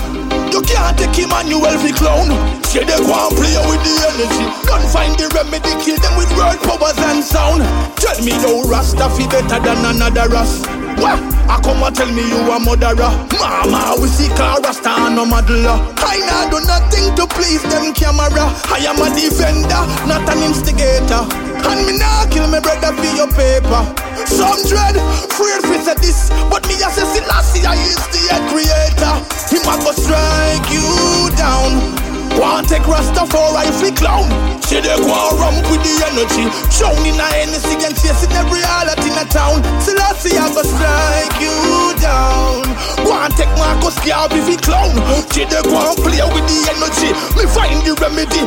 You 0.52 0.62
can't 0.62 0.96
take 0.96 1.18
Emmanuel 1.20 1.76
fi 1.78 1.92
clown. 1.92 2.32
See 2.64 2.80
they 2.80 2.96
go 2.96 3.12
and 3.12 3.32
play 3.36 3.56
with 3.68 3.82
the 3.84 3.94
energy. 4.08 4.44
Don't 4.64 4.88
find 4.88 5.12
the 5.20 5.28
remedy, 5.36 5.72
kill 5.84 6.00
them 6.00 6.16
with 6.16 6.32
word 6.32 6.56
powers 6.64 6.96
and 7.12 7.20
sound. 7.22 7.60
Tell 8.00 8.16
me 8.24 8.32
no 8.40 8.64
Rasta 8.64 9.10
fi 9.12 9.28
better 9.28 9.60
than 9.60 9.84
another 9.84 10.28
Ras. 10.32 10.64
I 11.04 11.60
come 11.62 11.82
and 11.82 11.94
tell 11.94 12.08
me 12.10 12.24
you 12.26 12.40
a 12.50 12.56
murderer. 12.58 13.12
Mama, 13.36 13.96
we 14.00 14.08
see 14.08 14.28
car 14.34 14.58
and 14.64 15.16
no 15.16 15.24
muddler. 15.24 15.76
I 16.00 16.18
nah 16.24 16.48
do 16.50 16.58
nothing 16.64 17.14
to 17.16 17.26
please 17.28 17.62
them 17.68 17.92
camera. 17.92 18.48
I 18.72 18.82
am 18.88 18.98
a 19.00 19.08
defender, 19.12 19.82
not 20.08 20.24
an 20.28 20.42
instigator. 20.42 21.22
And 21.68 21.86
me 21.86 21.98
nah 21.98 22.26
kill 22.30 22.48
me 22.48 22.60
brother 22.60 22.92
for 22.96 23.10
your 23.14 23.28
paper. 23.28 23.82
Some 24.26 24.58
dread, 24.66 24.96
afraid 24.96 25.62
fi 25.68 25.76
say 25.84 25.94
this, 26.00 26.30
but 26.50 26.66
me 26.66 26.74
a 26.80 26.88
say 26.90 27.04
Selassie 27.04 27.66
I 27.66 27.76
is 27.76 28.00
the 28.10 28.32
creator. 28.50 29.14
He 29.52 29.60
a 29.60 29.74
go 29.84 29.92
strike 29.92 30.66
you 30.72 31.30
down. 31.36 32.05
Want 32.36 32.68
take 32.68 32.84
Rastafari 32.84 33.64
if 33.68 33.80
we 33.82 33.90
clown. 33.90 34.28
See 34.62 34.80
they 34.80 34.96
go 34.98 35.16
ramp 35.40 35.64
with 35.70 35.80
the 35.80 35.94
energy. 36.10 36.44
Drown 36.76 37.00
in 37.06 37.16
a 37.16 37.26
Hennessy 37.32 37.80
and 37.80 37.96
chasing 37.96 38.32
every 38.36 38.60
harlot 38.60 39.00
in 39.06 39.16
a 39.16 39.24
town. 39.30 39.62
Selassie 39.80 40.36
I 40.36 40.52
go 40.52 40.62
strike 40.62 41.38
you 41.40 41.56
down. 42.02 42.66
Want 43.08 43.32
take 43.38 43.52
Marcus 43.56 43.96
Garvey 44.04 44.42
if 44.42 44.48
we 44.48 44.56
clown. 44.60 44.92
See 45.32 45.48
they 45.48 45.62
go 45.64 45.80
and 45.80 45.96
play 45.96 46.20
with 46.34 46.44
the 46.44 46.58
energy. 46.76 47.10
Me 47.38 47.44
find 47.48 47.80
the 47.86 47.94
remedy. 48.04 48.42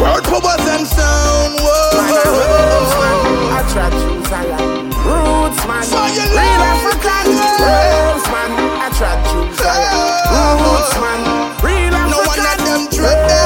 Word 0.00 0.24
powers 0.26 0.66
and 0.66 0.86
sound. 0.88 1.54
Man, 1.60 2.10
I 2.10 2.26
roots 2.26 2.94
man, 2.98 3.18
I 3.52 3.60
try 3.70 3.86
to 3.90 3.98
choose 4.00 4.30
higher. 4.32 4.58
Roots 5.06 5.62
man, 5.68 5.84
real. 5.86 6.62
African. 6.66 7.26
Herbs 7.62 8.26
man, 8.32 8.50
I 8.80 8.88
try 8.96 9.12
to 9.14 9.22
choose 9.30 9.60
higher. 9.60 9.92
Roots 10.58 10.96
man, 10.98 11.39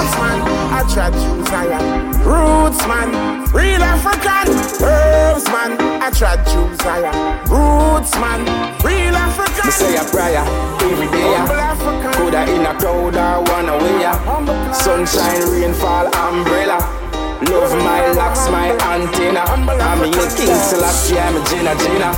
Herbs 0.05 0.19
man, 0.19 0.41
I 0.71 0.83
try 0.93 1.11
to 1.11 1.17
choose 1.17 1.49
higher. 1.49 1.81
Roots 2.29 2.87
man, 2.87 3.09
real 3.55 3.83
African. 3.83 4.53
Herbs 4.85 5.47
man, 5.47 5.81
I 6.03 6.11
try 6.11 6.37
to 6.37 6.45
choose 6.45 6.81
higher. 6.83 7.13
Roots 7.49 8.13
man, 8.21 8.45
real 8.85 9.17
African. 9.17 9.65
Me 9.65 9.73
say 9.73 9.97
a 9.97 10.05
prayer 10.05 10.45
every 10.85 11.09
day. 11.09 12.13
Coulda 12.13 12.45
in 12.53 12.67
a 12.67 12.75
crowd 12.79 13.17
or 13.17 13.43
one 13.51 13.69
away. 13.71 14.75
Sunshine, 14.75 15.49
rainfall, 15.51 16.15
umbrella. 16.15 17.04
Love 17.43 17.76
my 17.83 18.12
locks, 18.12 18.49
my 18.49 18.71
antenna. 18.95 19.41
I'm 19.41 19.69
a 19.69 20.07
young 20.07 20.31
king 20.37 20.55
Selassie, 20.55 21.19
I'm 21.19 21.37
a 21.37 21.45
Gina 21.47 21.75
Gina. 21.76 22.11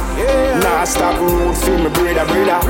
Nah, 0.63 0.85
stop 0.85 1.19
root 1.21 1.57
for 1.57 1.77
me, 1.77 1.89
brother, 1.91 2.27
brother. 2.27 2.61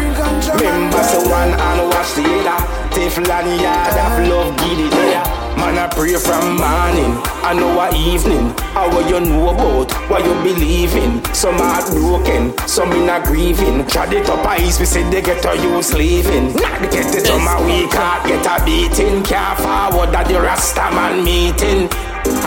Remember, 0.54 1.02
so 1.02 1.20
one 1.28 1.50
and 1.50 1.90
watch 1.90 2.14
the 2.14 2.22
other. 2.22 2.86
Teflon 2.94 3.60
yard 3.60 3.96
of 3.98 4.28
love, 4.28 4.54
it 4.56 4.90
there. 4.90 5.46
Man, 5.56 5.78
I 5.78 5.88
pray 5.88 6.14
from 6.16 6.56
morning, 6.56 7.16
I 7.42 7.52
know 7.52 7.80
a 7.80 7.88
evening. 7.92 8.52
How 8.76 8.88
what 8.92 9.08
you 9.08 9.20
know 9.20 9.48
about 9.48 9.90
what 10.08 10.24
you 10.24 10.34
believe 10.44 10.94
in? 10.94 11.24
Some 11.34 11.56
heart 11.56 11.90
broken, 11.90 12.56
some 12.68 12.92
in 12.92 13.08
a 13.08 13.20
grieving. 13.24 13.86
Trod 13.86 14.12
it 14.12 14.28
up 14.28 14.46
ice, 14.46 14.78
we 14.78 14.86
said 14.86 15.10
they 15.10 15.22
get 15.22 15.44
a 15.44 15.56
you 15.56 15.82
slaving. 15.82 16.52
Not 16.56 16.82
get 16.92 17.14
it 17.14 17.30
on 17.30 17.42
my 17.44 17.56
weak 17.64 17.92
heart, 17.92 18.26
get 18.28 18.44
a 18.44 18.64
beating. 18.64 19.22
Can't 19.24 19.58
forward 19.58 20.12
that 20.12 20.28
the 20.28 20.40
Rasta 20.40 20.90
man 20.92 21.24
meeting. 21.24 21.88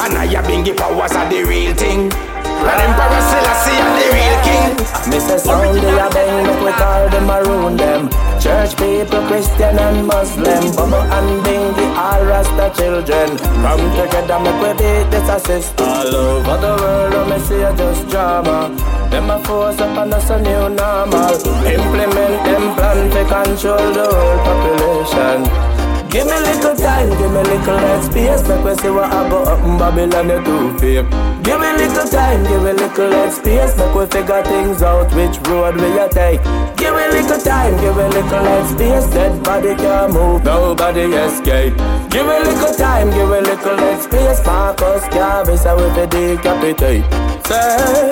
And 0.03 0.17
I 0.17 0.25
have 0.35 0.47
been 0.47 0.63
give 0.63 0.77
powers 0.77 1.11
are 1.13 1.29
the 1.29 1.43
real 1.43 1.73
thing. 1.75 2.11
And 2.11 2.79
Emperor 2.83 3.23
Selassie 3.31 3.79
are 3.79 3.95
the 3.95 4.07
real 4.15 4.37
king. 4.43 4.69
Mr. 5.11 5.39
Sound, 5.39 5.79
they 5.79 5.97
are 5.99 6.09
bang, 6.11 6.45
make 6.45 6.61
we 6.61 6.71
call 6.71 7.09
them 7.09 7.25
maroon 7.25 7.77
them. 7.77 8.09
Church 8.39 8.75
people, 8.75 9.25
Christian 9.27 9.79
and 9.79 10.05
Muslim, 10.05 10.63
Bobo 10.75 10.99
and 10.99 11.43
Bingy, 11.45 11.87
all 11.95 12.23
Rasta 12.25 12.71
children. 12.75 13.37
Come 13.37 13.85
together, 13.95 14.39
make 14.39 14.59
we 14.61 14.71
beat 14.79 15.07
this 15.11 15.29
assist. 15.29 15.79
All 15.79 16.15
over 16.15 16.57
the 16.59 16.73
world, 16.81 17.13
let 17.13 17.39
me 17.39 17.45
see 17.45 17.63
just 17.79 18.07
drama. 18.09 18.75
Them 19.09 19.29
a 19.29 19.39
force 19.43 19.79
up 19.79 19.97
on 19.97 20.13
us 20.13 20.29
a 20.29 20.41
new 20.41 20.69
normal. 20.69 21.33
Implement 21.65 22.43
them 22.43 22.75
plan 22.75 23.09
to 23.09 23.23
control 23.23 23.93
the 23.93 24.05
whole 24.05 24.39
population. 24.45 25.68
Give 26.09 26.25
me 26.25 26.33
little 26.39 26.75
time, 26.75 27.09
give 27.19 27.31
me 27.31 27.43
little 27.43 28.01
space. 28.01 28.41
Make 28.47 28.65
we 28.65 28.73
see 28.81 28.89
what 28.89 29.13
I 29.13 29.29
go 29.29 29.43
up 29.43 29.63
in 29.63 29.77
Babylon, 29.77 30.29
you 30.29 30.43
too 30.43 30.77
fake 30.79 31.05
Give 31.43 31.61
me 31.61 31.69
little 31.77 32.07
time, 32.09 32.41
give 32.49 32.63
me 32.63 32.73
little 32.73 33.29
space. 33.29 33.77
Make 33.77 33.93
we 33.93 34.05
figure 34.07 34.43
things 34.43 34.81
out, 34.81 35.13
which 35.13 35.37
road 35.47 35.75
we 35.75 35.99
a 35.99 36.09
take? 36.09 36.41
Give 36.77 36.95
me 36.97 37.05
little 37.13 37.39
time, 37.39 37.77
give 37.79 37.95
me 37.95 38.09
little 38.09 38.65
space. 38.65 39.05
Dead 39.13 39.43
body 39.43 39.75
can't 39.75 40.11
move, 40.11 40.43
nobody 40.43 41.13
escape. 41.13 41.77
Give 42.09 42.25
me 42.25 42.39
little 42.41 42.73
time, 42.73 43.11
give 43.11 43.29
me 43.29 43.41
little 43.41 44.01
space. 44.01 44.43
Marcus 44.47 45.05
Garvey, 45.13 45.57
so 45.57 45.77
we 45.77 45.93
fi 45.93 46.07
decapitate. 46.07 47.05
Say, 47.45 48.09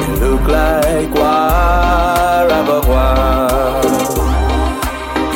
you 0.00 0.14
look 0.16 0.48
like 0.48 1.12
war, 1.12 2.88
war 2.88 3.79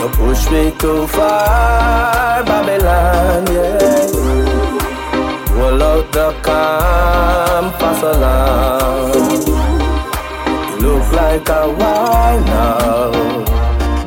you 0.04 0.10
push 0.10 0.50
me 0.50 0.70
too 0.78 1.06
far, 1.08 2.44
Babylon, 2.44 3.46
yeah. 3.54 4.04
Roll 5.56 5.82
out 5.82 6.12
the 6.12 6.28
campus 6.44 8.02
alarm. 8.02 9.12
You 10.68 10.76
look 10.84 11.12
like 11.12 11.48
a 11.48 11.62
war 11.80 12.32
now. 12.52 13.12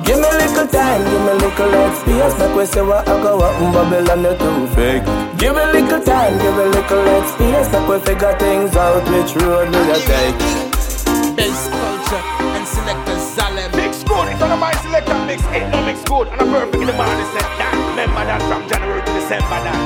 Give 0.06 0.20
me 0.20 0.28
a 0.28 0.38
little 0.38 0.68
time, 0.68 1.02
give 1.10 1.22
me 1.26 1.32
a 1.32 1.36
little 1.36 1.96
space 2.00 2.40
Make 2.40 2.56
we 2.56 2.66
say 2.66 2.82
what 2.82 3.08
I 3.10 3.22
go 3.22 3.40
up 3.40 3.62
in 3.62 3.72
Babylon, 3.74 4.24
you 4.24 4.38
too 4.38 4.68
fake 4.74 5.04
Give 5.38 5.54
me 5.54 5.62
a 5.62 5.66
little 5.74 6.02
time, 6.02 6.38
give 6.38 6.56
me 6.56 6.64
a 6.64 6.68
little 6.68 7.24
space 7.28 7.72
Make 7.74 7.88
we 7.90 8.00
figure 8.00 8.38
things 8.40 8.74
out, 8.78 9.04
which 9.12 9.36
road 9.36 9.70
will 9.70 9.88
you 9.88 10.00
take 10.08 10.38
Bass 11.36 11.97
it's 14.38 14.44
on 14.44 14.52
a 14.52 14.58
my 14.58 14.72
selector 14.86 15.18
mix 15.26 15.42
Ain't 15.48 15.72
no 15.72 15.82
mix 15.84 16.04
good, 16.04 16.28
and 16.28 16.42
I'm 16.42 16.50
perfect 16.54 16.76
in 16.76 16.88
the 16.88 16.94
They 16.94 17.28
said 17.34 17.50
that, 17.58 17.74
remember 17.90 18.24
that 18.30 18.42
from 18.46 18.70
January 18.70 19.02
to 19.02 19.12
December 19.18 19.60
that. 19.66 19.82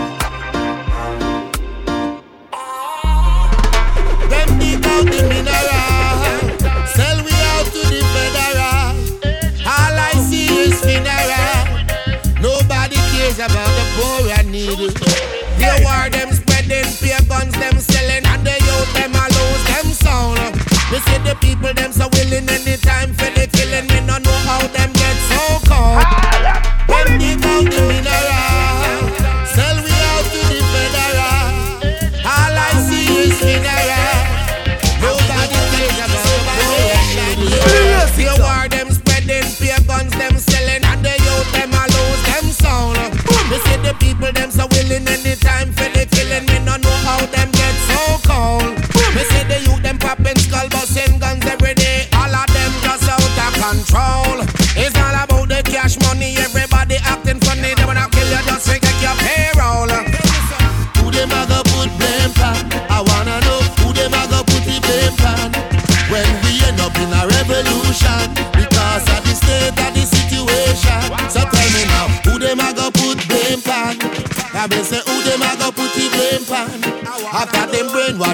Them 4.27 4.49
dig 4.59 4.83
out 4.83 5.05
the 5.07 5.19
mineral 5.31 6.35
Sell 6.91 7.17
we 7.23 7.31
out 7.55 7.67
to 7.71 7.81
the 7.87 8.01
federal. 8.11 8.91
All 9.63 9.95
I 9.95 10.11
see 10.27 10.67
is 10.67 10.75
funeral 10.83 11.87
Nobody 12.43 12.99
cares 13.15 13.39
about 13.39 13.71
the 13.71 13.85
poor 13.95 14.35
and 14.35 14.51
needy. 14.51 14.91
They 15.55 15.79
war 15.85 16.11
them 16.11 16.35
spreading, 16.35 16.91
peer 16.99 17.23
guns 17.29 17.55
them 17.55 17.79
selling 17.79 18.25
And 18.27 18.43
the 18.43 18.55
youth 18.59 18.91
them 18.99 19.15
a 19.15 19.23
lose 19.31 19.63
them 19.71 19.87
sound 19.95 20.59
We 20.91 20.99
see 21.07 21.19
the 21.23 21.37
people 21.39 21.73
them 21.73 21.93
so 21.93 22.09
willing 22.11 22.49
anytime 22.49 22.80
for 22.80 22.80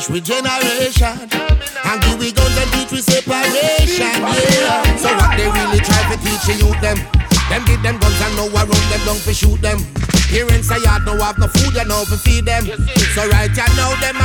brainwash 0.07 0.11
with 0.11 0.25
generation 0.25 1.29
And 1.85 2.01
give 2.01 2.19
we 2.19 2.31
guns 2.31 2.57
and 2.57 2.71
teach 2.73 2.91
we 2.91 3.01
separation, 3.01 3.99
yeah 3.99 4.97
So 4.97 5.09
what 5.15 5.37
they 5.37 5.45
really 5.47 5.79
try 5.79 6.01
to 6.11 6.17
teach 6.23 6.43
the 6.45 6.65
youth 6.65 6.81
them 6.81 6.97
them 7.49 7.63
give 7.63 7.81
them 7.81 7.97
guns 7.99 8.19
and 8.19 8.35
know 8.35 8.47
around 8.51 8.87
them 8.91 9.01
don't 9.07 9.19
fi 9.23 9.31
shoot 9.31 9.55
them. 9.61 9.79
Parents 10.27 10.67
say 10.67 10.83
yard 10.83 11.05
no 11.07 11.15
have 11.23 11.39
no 11.39 11.47
food 11.47 11.79
and 11.79 11.87
no 11.87 12.03
fi 12.03 12.17
feed 12.19 12.43
them. 12.45 12.67
So 13.15 13.23
right 13.31 13.47
now 13.79 13.95
them 14.03 14.19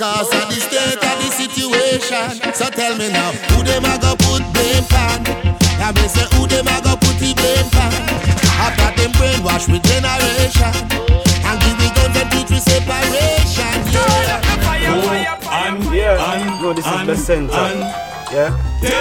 because 0.00 0.32
of 0.32 0.48
the 0.48 0.56
state 0.56 0.96
of 0.96 1.16
the 1.20 1.28
situation. 1.28 2.54
So 2.54 2.70
tell 2.70 2.96
me 2.96 3.12
now, 3.12 3.32
who 3.52 3.62
them 3.62 3.84
a 3.84 4.00
go 4.00 4.16
put 4.16 4.40
blame 4.56 4.84
pan? 4.88 5.20
I 5.76 5.92
may 5.92 6.08
say 6.08 6.24
who 6.32 6.48
them 6.48 6.72
a 6.72 6.80
go 6.80 6.96
put 6.96 7.20
the 7.20 7.36
blame 7.36 7.68
pan? 7.68 7.92
After 8.64 8.96
them 8.96 9.12
brainwash 9.20 9.68
with 9.68 9.84
generation 9.84 10.72
and 11.44 11.60
give 11.60 11.76
we 11.76 11.92
guns 11.92 12.16
and 12.16 12.32
teach 12.32 12.48
we 12.48 12.60
separation. 12.64 13.76
Yeah. 13.92 15.68
And, 15.68 15.84
yeah. 15.94 16.32
and, 16.32 16.62
No, 16.62 16.72
this 16.72 16.86
is 16.86 16.92
and, 16.92 17.06
the 17.06 17.16
center. 17.16 17.52
And, 17.52 17.80
Yeah. 18.32 18.99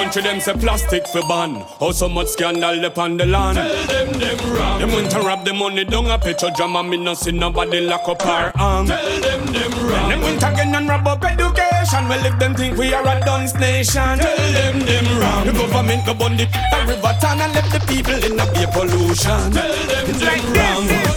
Country 0.00 0.22
them 0.22 0.40
say 0.40 0.54
plastic 0.54 1.06
for 1.06 1.20
ban. 1.28 1.64
Oh 1.80 1.92
so 1.92 2.08
much 2.08 2.28
scandal 2.28 2.84
upon 2.84 3.16
the 3.16 3.26
land. 3.26 3.56
Tell 3.56 3.86
them 3.86 4.12
them 4.18 4.54
wrong. 4.54 4.80
Them 4.80 4.92
went 4.92 5.10
to 5.10 5.20
rob 5.20 5.44
the 5.44 5.52
money 5.52 5.84
down 5.84 6.06
a 6.06 6.18
petro 6.18 6.50
drama. 6.56 6.82
Me 6.82 6.96
no 6.96 7.14
see 7.14 7.32
nobody 7.32 7.80
lock 7.80 8.08
up 8.08 8.24
our 8.24 8.52
arm. 8.58 8.86
Tell 8.86 9.20
them 9.20 9.46
them 9.52 9.72
wrong. 9.86 10.08
Them 10.08 10.20
went 10.22 10.42
again 10.42 10.74
and 10.74 10.88
rob 10.88 11.06
up 11.06 11.24
education. 11.24 12.08
Well 12.08 12.24
if 12.24 12.38
them 12.38 12.54
think 12.54 12.78
we 12.78 12.94
are 12.94 13.06
a 13.06 13.20
dunce 13.20 13.54
nation. 13.54 14.18
Tell 14.18 14.52
them 14.56 14.78
them 14.80 15.06
wrong. 15.20 15.46
The 15.46 15.52
government 15.52 16.06
go 16.06 16.14
burn 16.14 16.36
the 16.36 16.46
river 16.88 17.14
town 17.20 17.40
and 17.40 17.52
left 17.54 17.72
the 17.72 17.80
people 17.92 18.18
in 18.24 18.40
a 18.40 18.46
be 18.54 18.64
pollution. 18.72 19.52
Tell 19.52 19.72
them 19.90 20.04
it's 20.08 20.20
them 20.20 20.28
like 20.28 20.44
wrong. 20.56 20.86
This. 20.86 21.09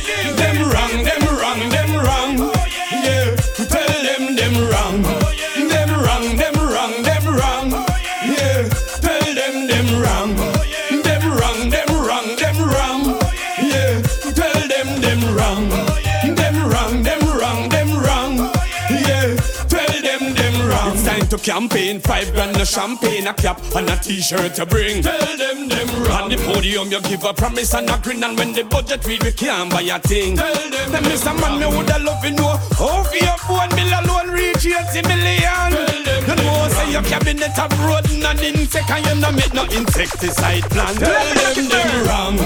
Campaign. 21.43 21.99
Five 21.99 22.31
grand 22.33 22.57
no 22.57 22.63
champagne, 22.63 23.27
a 23.27 23.33
cap 23.33 23.59
and 23.75 23.89
a 23.89 23.97
t-shirt 23.97 24.55
to 24.55 24.65
bring. 24.65 25.03
Tell 25.03 25.37
them 25.37 25.67
them 25.67 25.87
wrong. 26.03 26.23
On 26.23 26.29
the 26.29 26.37
podium 26.37 26.89
you 26.89 27.01
give 27.01 27.23
a 27.25 27.33
promise 27.33 27.73
and 27.73 27.89
a 27.89 27.97
grin, 28.01 28.23
and 28.23 28.37
when 28.37 28.53
the 28.53 28.63
budget 28.63 29.05
read 29.05 29.23
we 29.23 29.31
can't 29.31 29.69
buy 29.69 29.81
a 29.81 29.99
thing. 29.99 30.37
Tell 30.37 30.53
them 30.53 30.91
them 30.91 31.03
Mr. 31.03 31.39
Man, 31.39 31.59
me 31.59 31.65
woulda 31.67 31.99
love 31.99 32.23
to 32.23 32.31
know 32.31 32.57
how 32.79 33.03
for 33.03 33.17
your 33.17 33.37
phone 33.43 33.69
bill 33.75 33.91
alone 33.99 34.31
reach 34.31 34.65
80 34.65 35.07
million. 35.07 35.69
Tell 35.75 36.03
them 36.03 36.23
you 36.27 36.35
know 36.43 36.67
say 36.69 36.91
your 36.91 37.03
cabinet 37.03 37.57
a 37.57 37.67
broad 37.75 38.09
and 38.09 38.39
insect 38.39 38.89
and 38.89 39.05
you 39.05 39.15
no 39.21 39.31
make 39.31 39.53
no 39.53 39.63
insecticide 39.65 40.63
plan. 40.71 40.95
Tell 40.95 41.53
them 41.53 41.67
them 41.69 42.07
wrong, 42.07 42.37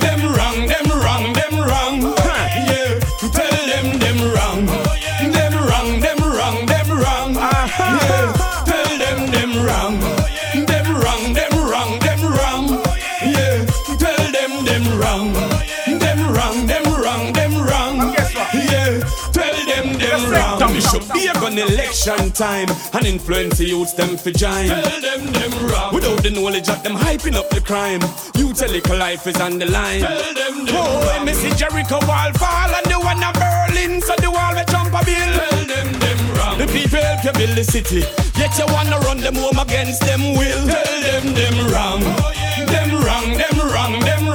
them 0.00 0.20
wrong, 0.34 0.66
them 0.66 0.88
wrong, 0.88 1.32
them 1.32 1.54
wrong. 1.60 2.16
Yeah, 2.70 2.98
tell 3.32 3.66
them 3.66 3.98
them 3.98 4.18
wrong, 4.32 4.66
should 21.50 21.56
be 21.56 21.62
a 21.62 21.66
gun 21.66 21.72
election 21.72 22.32
time 22.32 22.68
and 22.94 23.06
influence 23.06 23.58
the 23.58 23.64
youths 23.64 23.92
them 23.92 24.16
for 24.16 24.30
join. 24.30 24.66
Tell 24.66 25.00
them 25.00 25.32
them 25.32 25.68
wrong. 25.68 25.94
Without 25.94 26.22
the 26.22 26.30
knowledge 26.30 26.68
of 26.68 26.82
them 26.82 26.94
hyping 26.94 27.34
up 27.34 27.48
the 27.50 27.60
crime. 27.60 28.00
You 28.36 28.52
tell 28.52 28.72
it 28.74 28.88
life 28.88 29.26
is 29.26 29.40
on 29.40 29.58
the 29.58 29.66
line. 29.66 30.00
Tell 30.00 30.34
them 30.34 30.64
them 30.64 30.76
oh, 30.76 31.16
wrong. 31.16 31.26
me 31.26 31.32
see 31.32 31.50
Jericho 31.54 31.98
wall 32.06 32.32
fall 32.34 32.70
and 32.70 32.86
the 32.86 32.98
one 32.98 33.22
of 33.22 33.34
Berlin, 33.34 34.00
so 34.00 34.14
the 34.16 34.30
wall 34.30 34.54
will 34.54 34.64
jump 34.66 34.92
a 34.94 35.04
bill. 35.04 35.32
Tell 35.38 35.64
them 35.66 35.92
them 35.98 36.20
wrong. 36.36 36.58
The 36.58 36.66
people 36.66 37.00
help 37.00 37.24
you 37.24 37.32
build 37.32 37.56
the 37.56 37.64
city, 37.64 38.02
yet 38.38 38.56
you 38.58 38.66
wanna 38.72 38.98
run 39.00 39.18
them 39.18 39.34
home 39.34 39.58
against 39.58 40.02
them 40.02 40.34
will. 40.36 40.66
Tell 40.66 41.00
them 41.00 41.34
them 41.34 41.56
wrong. 41.72 42.02
Oh, 42.02 42.32
yeah. 42.34 42.64
Them 42.66 42.90
wrong, 43.02 43.36
them 43.36 43.56
wrong, 43.72 44.00
them 44.00 44.24
wrong. 44.24 44.29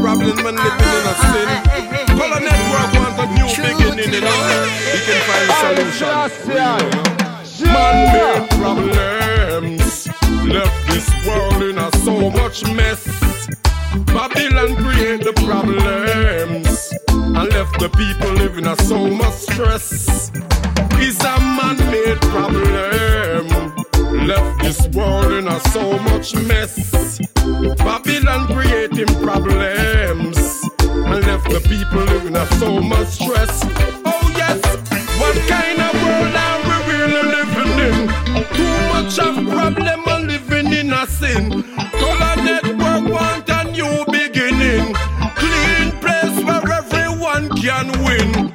Problems 0.00 0.42
when 0.42 0.56
living 0.56 0.92
in 0.98 1.06
a 1.06 1.14
sin. 1.30 1.48
Color 2.18 2.40
Network 2.40 2.90
wants 2.98 3.18
a 3.18 3.26
new 3.36 3.48
beginning, 3.48 4.12
you 4.14 4.20
know. 4.20 4.40
We 4.92 4.98
can 5.06 5.20
find 5.28 5.46
a 5.48 5.56
solution. 5.62 6.08
Man-made 7.72 8.48
problems 8.50 10.08
left 10.46 10.78
this 10.88 11.08
world 11.26 11.62
in 11.62 11.78
a 11.78 11.90
so 11.98 12.30
much 12.30 12.64
mess. 12.74 13.02
Babylon 14.06 14.76
create 14.76 15.22
the 15.22 15.32
problems 15.44 16.92
and 17.14 17.48
left 17.52 17.78
the 17.78 17.88
people 17.90 18.32
living 18.32 18.64
in 18.64 18.72
a 18.72 18.76
so 18.82 19.06
much 19.08 19.34
stress. 19.34 20.30
Is 20.98 21.20
a 21.20 21.40
man-made 21.40 22.20
problem 22.20 23.51
left 24.26 24.62
this 24.62 24.88
world 24.88 25.32
in 25.32 25.48
a 25.48 25.60
so 25.70 25.98
much 25.98 26.34
mess. 26.34 27.18
Babylon 27.78 28.46
creating 28.48 29.12
problems 29.22 30.38
and 30.80 31.26
left 31.26 31.48
the 31.50 31.60
people 31.68 32.08
in 32.26 32.34
so 32.58 32.80
much 32.80 33.08
stress. 33.08 33.62
Oh 34.04 34.32
yes, 34.36 34.60
what 35.18 35.36
kind 35.48 35.78
of 35.80 35.92
world 36.02 36.36
are 36.46 36.60
we 36.68 36.76
really 36.92 37.24
living 37.36 37.74
in? 37.88 37.96
Too 38.58 38.76
much 38.92 39.18
of 39.18 39.34
problem 39.48 40.00
and 40.08 40.26
living 40.28 40.72
in 40.72 40.92
a 40.92 41.06
sin. 41.06 41.64
Color 42.00 42.36
network 42.42 43.04
want 43.10 43.48
a 43.48 43.64
new 43.72 44.04
beginning, 44.10 44.94
clean 45.34 45.90
place 46.00 46.44
where 46.44 46.72
everyone 46.72 47.48
can 47.60 47.90
win. 48.04 48.52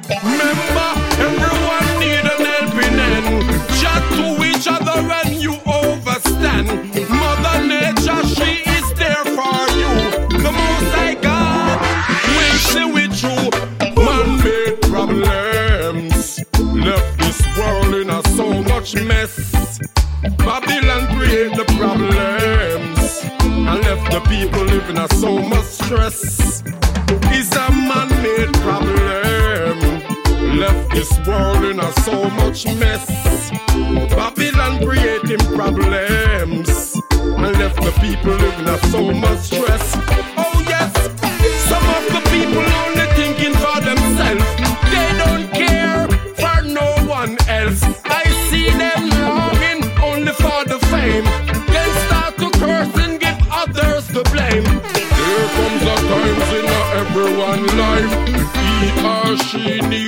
Much 32.64 32.76
mess. 32.78 33.50
Babylon 34.10 34.84
creating 34.84 35.38
problems 35.54 36.94
and 37.20 37.58
left 37.58 37.76
the 37.76 37.92
people 38.00 38.34
living 38.34 38.66
in 38.66 38.78
so 38.90 39.12
much 39.12 39.38
stress. 39.38 39.92
Oh 40.36 40.64
yes, 40.66 40.92
some 41.68 41.86
of 41.96 42.04
the 42.14 42.22
people 42.30 42.66
only 42.82 43.06
thinking 43.14 43.54
for 43.54 43.80
themselves. 43.80 44.44
They 44.92 45.08
don't 45.22 45.46
care 45.52 46.08
for 46.34 46.62
no 46.62 46.88
one 47.06 47.36
else. 47.48 47.82
I 48.04 48.24
see 48.50 48.70
them 48.70 49.08
longing 49.22 49.80
only 50.02 50.32
for 50.32 50.64
the 50.64 50.78
fame. 50.90 51.24
Then 51.72 51.90
start 52.06 52.38
to 52.38 52.50
curse 52.58 52.96
and 53.04 53.20
give 53.20 53.38
others 53.52 54.08
the 54.08 54.24
blame. 54.32 54.64
There 54.64 55.48
comes 55.56 55.82
a 55.82 55.96
times 56.10 56.48
in 56.58 56.66
everyone's 57.02 57.74
life. 57.74 58.12
He 58.58 59.06
or 59.06 59.36
she 59.36 59.80
needs 59.88 60.07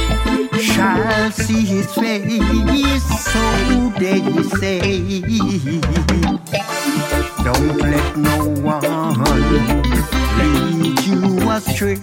shall 0.73 1.31
see 1.31 1.65
his 1.65 1.93
face. 1.93 3.03
So 3.33 3.43
they 3.99 4.21
say, 4.59 4.79
don't 7.43 7.77
let 7.77 8.17
no 8.17 8.37
one 8.61 8.81
lead 10.79 10.99
you 11.05 11.49
astray. 11.49 11.95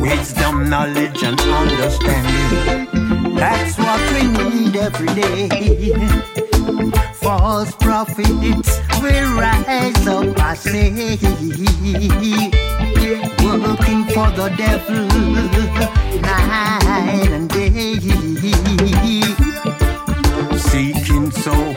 Wisdom, 0.00 0.70
knowledge, 0.70 1.22
and 1.22 1.40
understanding. 1.40 3.34
That's 3.34 3.78
what 3.78 4.00
we 4.12 4.22
need 4.50 4.76
every 4.76 5.06
day 5.14 6.48
false 7.28 7.74
prophets 7.74 8.80
will 9.02 9.34
rise 9.34 10.06
up, 10.06 10.38
I 10.40 10.54
say 10.54 11.18
working 13.16 14.04
for 14.04 14.28
the 14.30 14.48
devil 14.56 15.06
night 16.20 17.30
and 17.30 17.48
day. 17.48 17.74
Seeking 20.58 21.30
soul 21.30 21.74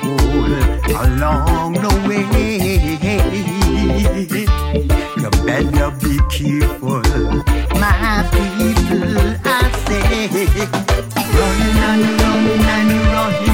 along 1.05 1.73
the 1.73 1.91
way. 2.07 2.25
You 5.21 5.29
better 5.45 5.91
be 6.01 6.15
careful, 6.29 7.01
my 7.79 8.23
people. 8.31 9.11
I 9.45 9.57
say, 9.85 10.47
running 11.35 11.79
and 11.89 12.03
running 12.21 12.65
and 12.75 12.91
running. 13.13 13.50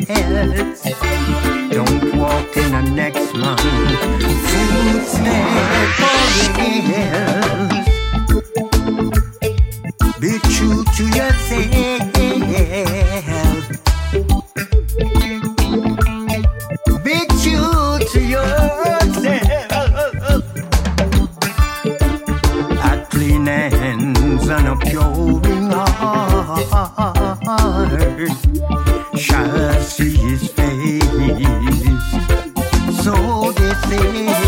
else. 0.00 0.82
Don't 1.70 2.16
walk 2.16 2.56
in 2.56 2.72
the 2.72 2.82
next 2.94 3.34
month. 3.34 3.60
Footsteps 4.48 5.92
for 5.98 6.58
real. 6.58 7.41
me. 33.92 34.41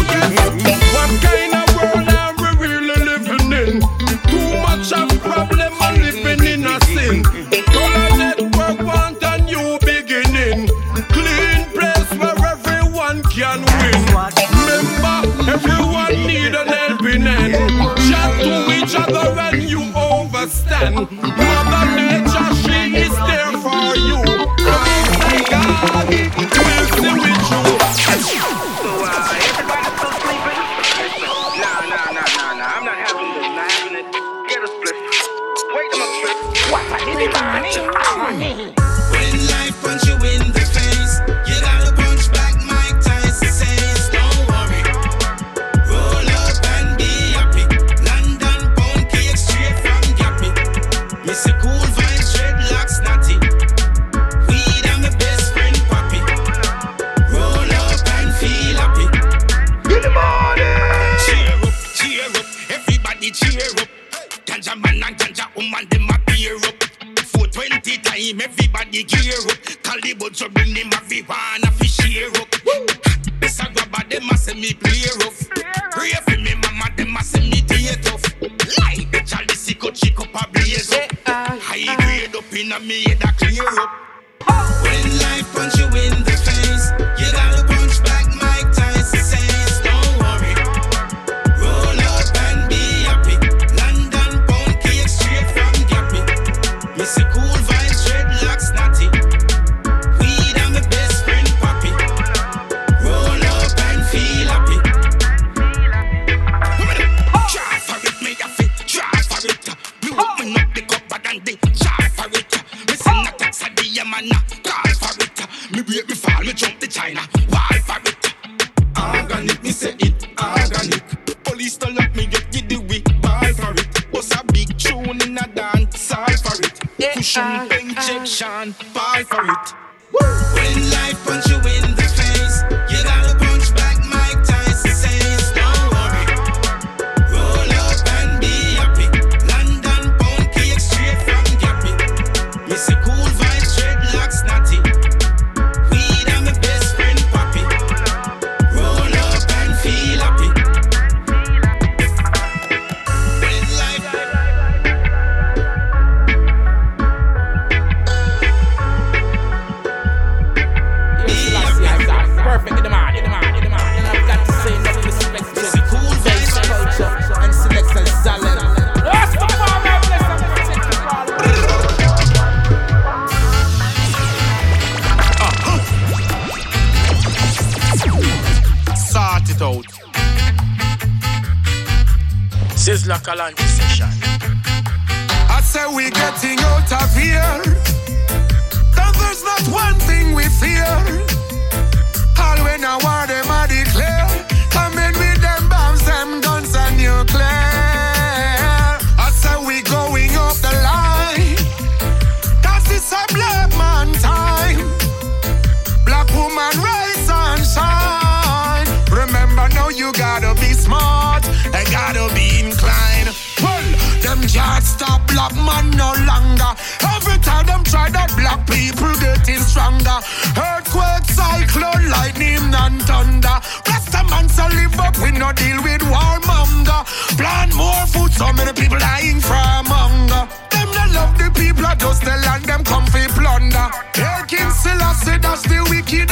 you 209.97 210.13
gotta 210.13 210.55
be 210.61 210.73
smart 210.73 211.47
and 211.47 211.87
gotta 211.91 212.33
be 212.35 212.61
inclined. 212.61 213.31
Well, 213.63 213.87
them 214.23 214.41
just 214.43 214.99
stop 214.99 215.27
black 215.29 215.55
man 215.55 215.91
no 215.91 216.13
longer. 216.27 216.73
Every 217.15 217.39
time 217.39 217.67
them 217.67 217.85
try 217.85 218.11
that 218.11 218.35
black 218.37 218.67
people 218.67 219.15
getting 219.23 219.63
stronger. 219.63 220.19
Earthquake, 220.59 221.27
cyclone, 221.31 222.11
lightning 222.11 222.75
and 222.75 223.03
thunder. 223.03 223.57
Rasta 223.87 224.25
man 224.31 224.49
so 224.49 224.67
live 224.75 224.99
up, 224.99 225.17
we 225.19 225.31
no 225.31 225.53
deal 225.53 225.79
with 225.83 226.03
warmonger. 226.03 227.01
Plant 227.39 227.75
more 227.75 228.07
food, 228.11 228.33
so 228.33 228.53
many 228.53 228.73
people 228.73 228.99
dying 228.99 229.41
from 229.41 229.87
hunger. 229.87 230.49
Them 230.71 230.89
no 230.91 231.05
love 231.15 231.39
the 231.39 231.51
people, 231.55 231.87
just 231.99 232.23
the 232.25 232.35
land 232.47 232.65
them 232.65 232.83
come 232.85 233.07
for 233.07 233.27
plunder. 233.39 233.89
Taking 234.13 234.71
Selassie, 234.71 235.39
that's 235.39 235.63
the 235.63 235.87
wicked 235.91 236.31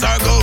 are 0.00 0.18
going. 0.20 0.41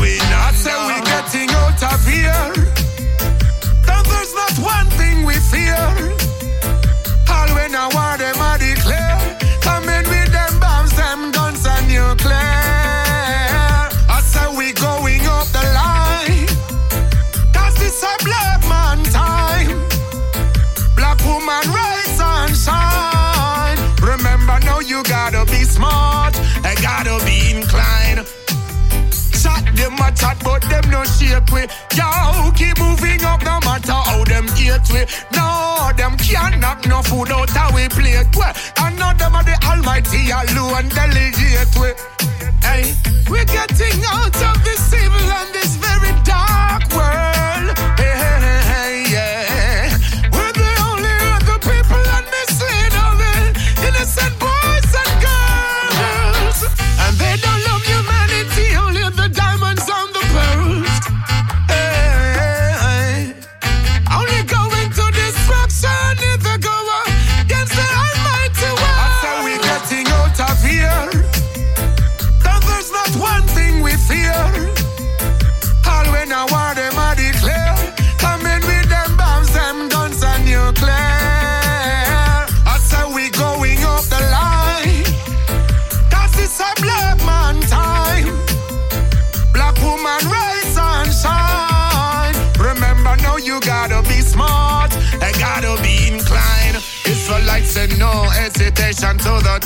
Chat, 30.20 30.38
but 30.44 30.62
them 30.70 30.86
no 30.92 31.04
shape 31.06 31.50
we. 31.52 31.64
Yo, 31.96 32.52
keep 32.52 32.78
moving 32.78 33.24
up 33.24 33.42
no 33.42 33.60
matter 33.64 33.94
how 33.94 34.24
them 34.26 34.48
hate 34.50 34.88
we. 34.92 35.02
No, 35.36 35.92
them 35.96 36.18
can't 36.18 36.60
knock 36.60 36.86
no 36.86 37.02
food 37.02 37.32
out 37.32 37.50
how 37.50 37.74
we 37.74 37.88
plate 37.88 38.28
we. 38.36 38.48
And 38.84 39.00
none 39.00 39.18
them 39.18 39.36
are 39.36 39.44
the 39.44 39.58
almighty 39.64 40.30
alone 40.30 40.90
delegate 40.90 41.74
we. 41.80 41.90
Hey, 42.62 42.94
we're 43.30 43.46
getting 43.46 44.00
out 44.12 44.36
of 44.50 44.58
this 44.64 44.94
evil 44.94 45.32
and 45.40 45.54
this 45.54 45.59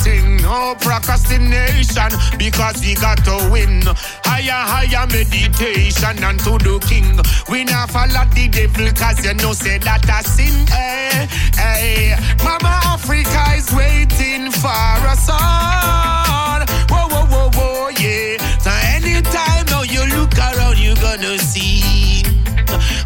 no 0.05 0.75
procrastination 0.79 2.11
because 2.37 2.81
we 2.81 2.95
got 2.95 3.23
to 3.25 3.49
win. 3.51 3.81
Higher, 4.25 4.51
higher 4.51 5.07
meditation 5.07 6.23
and 6.23 6.39
to 6.39 6.57
the 6.59 6.79
king. 6.87 7.19
We 7.49 7.63
not 7.63 7.91
follow 7.91 8.25
the 8.35 8.47
devil 8.49 8.91
cause 8.93 9.23
you 9.25 9.33
know 9.35 9.53
say 9.53 9.77
that 9.79 10.03
a 10.09 10.23
sin. 10.27 10.67
Hey, 10.67 11.27
hey. 11.55 12.15
Mama 12.43 12.79
Africa 12.85 13.55
is 13.55 13.71
waiting 13.73 14.51
for 14.51 14.67
us 15.07 15.29
all. 15.29 16.61
Whoa, 16.91 17.07
whoa, 17.07 17.25
whoa, 17.31 17.49
whoa, 17.55 17.89
yeah. 17.99 18.37
So 18.59 18.71
anytime 18.95 19.65
now 19.67 19.83
you 19.83 20.05
look 20.17 20.37
around, 20.37 20.77
you 20.79 20.95
gonna 20.95 21.37
see 21.39 22.23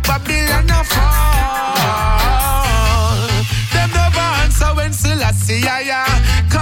Babylon 0.04 0.68
fall. 0.86 1.78
Them 3.74 3.90
never 3.94 4.28
answer 4.42 4.74
when 4.76 4.94
Selassie 4.94 5.68
I 5.68 6.06
call. 6.50 6.57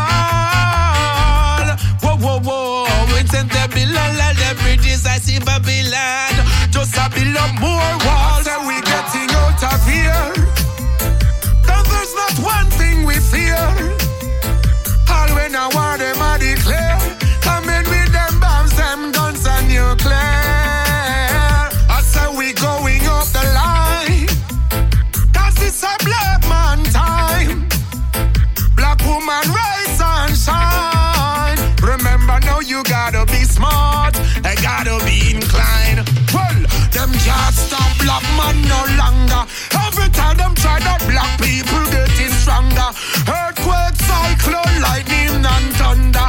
Let 4.17 4.37
them 4.37 4.55
bridges, 4.63 5.05
I 5.05 5.17
see 5.19 5.39
Babylon. 5.39 6.33
Just 6.71 6.95
a 6.97 7.09
build 7.13 7.37
up 7.37 7.53
more 7.59 7.91
walls. 8.05 8.47
And 8.47 8.67
we 8.67 8.79
getting 8.81 9.29
out 9.41 9.61
of 9.71 9.81
here. 9.85 10.31
Then 11.67 11.83
there's 11.91 12.13
not 12.15 12.35
one 12.39 12.69
thing 12.79 13.05
we 13.05 13.15
fear. 13.19 13.59
All 15.11 15.29
when 15.35 15.55
I 15.55 15.69
war 15.75 15.97
them 15.97 16.21
I 16.21 16.37
declare. 16.39 16.97
Coming 17.41 17.85
with 17.91 18.11
them 18.11 18.39
bombs, 18.39 18.73
them 18.75 19.11
guns 19.11 19.45
and 19.45 19.67
nuclear. 19.67 20.44
Man 38.45 38.61
no 38.67 38.81
longer. 39.01 39.41
Every 39.85 40.09
time 40.09 40.37
them 40.37 40.53
try 40.55 40.79
that 40.79 41.01
black 41.09 41.31
people 41.41 41.83
getting 41.89 42.33
stronger. 42.41 42.89
Earthquake, 43.25 43.97
cyclone, 44.09 44.75
lightning 44.81 45.41
and 45.53 45.67
thunder. 45.79 46.27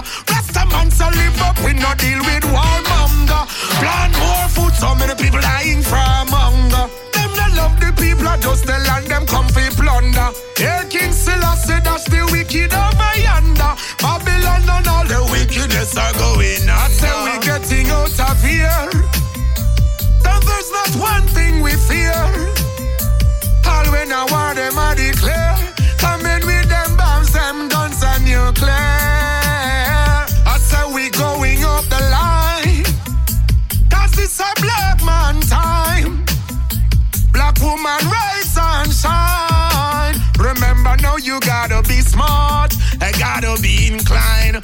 I 43.47 43.51
gotta 43.51 43.63
be 43.63 43.87
inclined. 43.93 44.55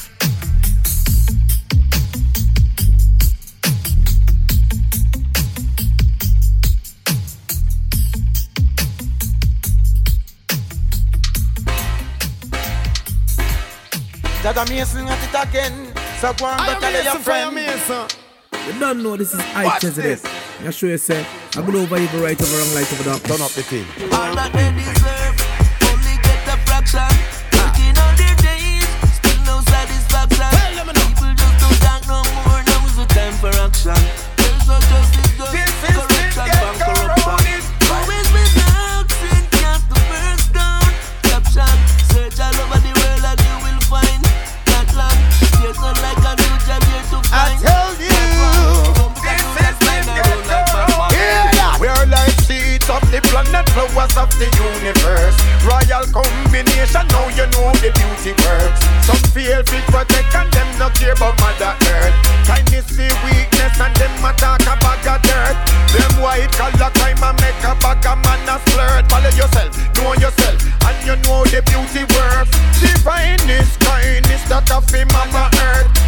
Dada 14.42 14.68
Mason 14.68 15.07
at 15.07 15.23
it 15.23 15.49
again. 15.49 15.95
So 16.18 16.33
go 16.33 16.47
and 16.47 16.66
go 16.66 16.80
tell 16.80 17.05
your 17.05 17.14
friend. 17.20 18.16
You 18.66 18.80
don't 18.80 19.03
know 19.05 19.16
this 19.16 19.33
is 19.33 19.39
eh? 19.39 19.53
I 19.55 19.64
Watch 19.64 19.83
Chesedek. 19.83 20.66
I 20.66 20.70
show 20.70 20.87
you 20.87 20.99
say, 20.99 21.24
I'm 21.55 21.70
go 21.70 21.78
over 21.78 21.99
evil, 21.99 22.20
right 22.20 22.41
over 22.41 22.59
wrong, 22.59 22.74
light 22.74 22.93
over 22.93 23.05
dark. 23.05 23.22
Turn 23.22 23.41
up 23.43 23.53
the 23.53 23.62
thing. 23.62 24.82
protect 59.93 60.34
and 60.34 60.49
them 60.57 60.68
no 60.80 60.88
care 60.97 61.12
about 61.12 61.36
mother 61.38 61.76
earth. 61.93 62.16
Kindness 62.49 62.88
see 62.88 63.12
weakness 63.28 63.76
and 63.76 63.95
them 64.01 64.24
attack 64.24 64.64
a 64.64 64.74
bag 64.80 65.07
of 65.07 65.20
dirt. 65.20 65.57
Them 65.93 66.12
white 66.24 66.51
collar 66.57 66.90
crime 66.97 67.20
and 67.20 67.36
make 67.45 67.61
a 67.61 67.76
bag 67.76 68.01
of 68.09 68.18
man 68.24 68.49
a 68.49 68.57
flirt. 68.72 69.05
Follow 69.12 69.32
yourself, 69.36 69.76
know 70.01 70.16
yourself, 70.16 70.59
and 70.88 70.97
you 71.05 71.14
know 71.28 71.45
the 71.53 71.61
beauty 71.68 72.09
worth 72.16 72.51
Divine 72.80 73.45
is 73.53 73.76
kindness 73.76 74.43
that 74.49 74.66
a 74.72 74.80
fi 74.80 75.05
mama 75.12 75.53
earth. 75.70 76.01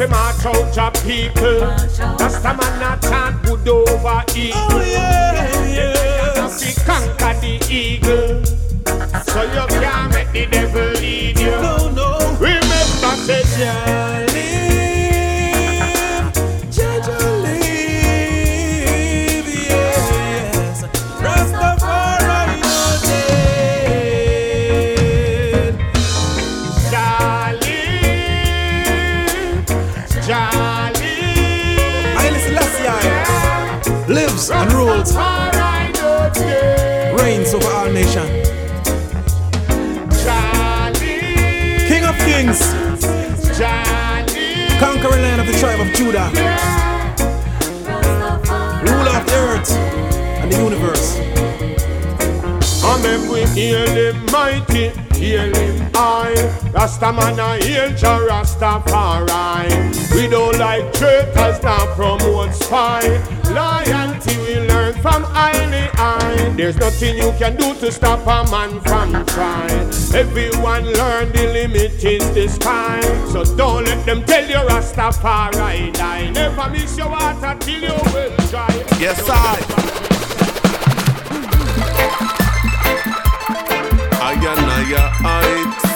So 0.00 0.06
what 0.06 0.12
time 0.12 0.34
for 0.34 0.48
march 0.50 0.56
out 0.56 0.76
your 0.76 0.90
people? 1.02 1.60
That's 2.16 2.38
the 2.38 2.54
man 2.54 2.80
that 2.80 3.02
chant 3.02 3.42
good 3.42 3.68
over 3.68 4.24
evil. 4.34 4.60
Oh 4.70 4.80
yeah, 4.80 5.66
yeah. 5.66 6.48
We 6.58 6.72
conquer 6.86 7.34
the 7.40 7.52
eagle. 7.70 8.42
So 9.24 9.42
you 9.42 9.66
can't 9.68 10.12
make 10.14 10.32
the 10.32 10.46
devil 10.46 10.89
of 45.80 45.92
Judah, 45.94 46.30
ruler 48.84 49.16
of 49.16 49.24
the 49.26 49.34
earth 49.34 49.70
and 49.72 50.52
the 50.52 50.58
universe. 50.58 51.09
Hail 53.54 53.88
him 53.90 54.26
mighty, 54.26 54.88
hail 55.18 55.54
him 55.54 55.90
high. 55.92 56.70
Rasta 56.72 57.12
man 57.12 57.38
a 57.38 57.58
Jah 57.96 58.20
Rastafari. 58.28 59.68
We 60.14 60.28
don't 60.28 60.58
like 60.58 60.92
traitors, 60.92 61.62
now 61.62 61.94
promote 61.94 62.54
spy. 62.54 63.00
Loyalty 63.50 64.36
we 64.38 64.68
learn 64.68 64.94
from 65.02 65.24
highly 65.24 65.88
high. 65.94 66.48
There's 66.56 66.76
nothing 66.76 67.16
you 67.16 67.32
can 67.38 67.56
do 67.56 67.74
to 67.74 67.90
stop 67.90 68.20
a 68.20 68.48
man 68.50 68.80
from 68.82 69.26
trying. 69.26 69.88
Everyone 70.14 70.84
learn 70.84 71.32
the 71.32 71.50
limit 71.52 72.04
is 72.04 72.32
the 72.32 72.48
sky. 72.48 73.00
So 73.32 73.44
don't 73.56 73.84
let 73.84 74.06
them 74.06 74.24
tell 74.24 74.48
you 74.48 74.62
Rastafari 74.68 75.92
die. 75.92 76.30
Never 76.30 76.70
miss 76.70 76.96
your 76.96 77.08
water 77.10 77.56
till 77.60 77.82
you 77.82 77.98
will 78.14 78.36
dry. 78.48 78.86
Yes, 79.00 79.28
I. 79.28 79.69
Ayanaya 84.90 85.10
heights. 85.22 85.89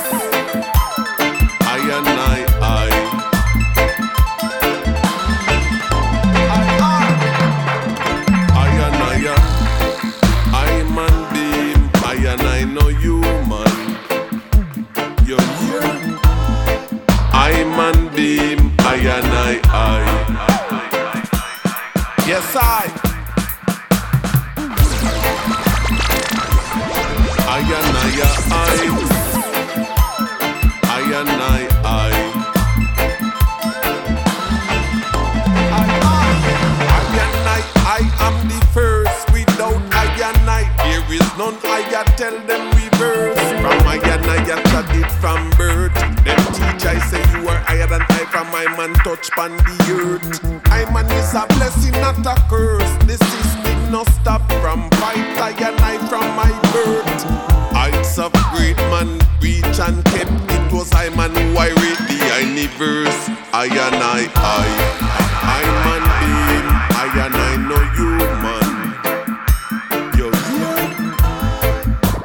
Touch 49.24 49.36
pan 49.36 49.56
the 49.56 49.76
earth. 49.92 50.44
I 50.66 50.84
man 50.92 51.10
is 51.12 51.34
a 51.34 51.46
blessing 51.56 51.92
not 52.00 52.18
a 52.26 52.34
curse. 52.48 52.96
The 53.04 53.16
system 53.16 53.92
no 53.92 54.04
stop 54.04 54.42
from 54.60 54.90
fight 55.00 55.36
Ayanai 55.38 55.98
from 56.08 56.26
my 56.36 56.50
birth. 56.72 57.24
Heights 57.72 58.18
of 58.18 58.32
great 58.52 58.76
man 58.90 59.20
reach 59.40 59.78
and 59.80 60.04
kept. 60.06 60.30
It 60.50 60.72
was 60.72 60.92
I 60.92 61.08
man 61.10 61.30
who 61.30 61.56
I 61.58 61.68
read 61.68 61.98
the 62.08 62.18
universe. 62.46 63.28
I 63.52 63.66
and 63.66 63.96
I, 63.96 64.28
I 64.34 64.66
I 65.46 65.62
man 65.84 66.04
beam 66.20 66.66
I 66.90 67.06
and 67.24 67.36
I 67.36 67.56
know 67.68 67.82
you 67.96 68.10
Yo, 70.18 70.26
yeah 70.58 70.84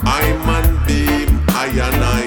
I 0.04 0.16
I 1.50 1.68
and 1.68 2.04
I, 2.04 2.04
I 2.04 2.19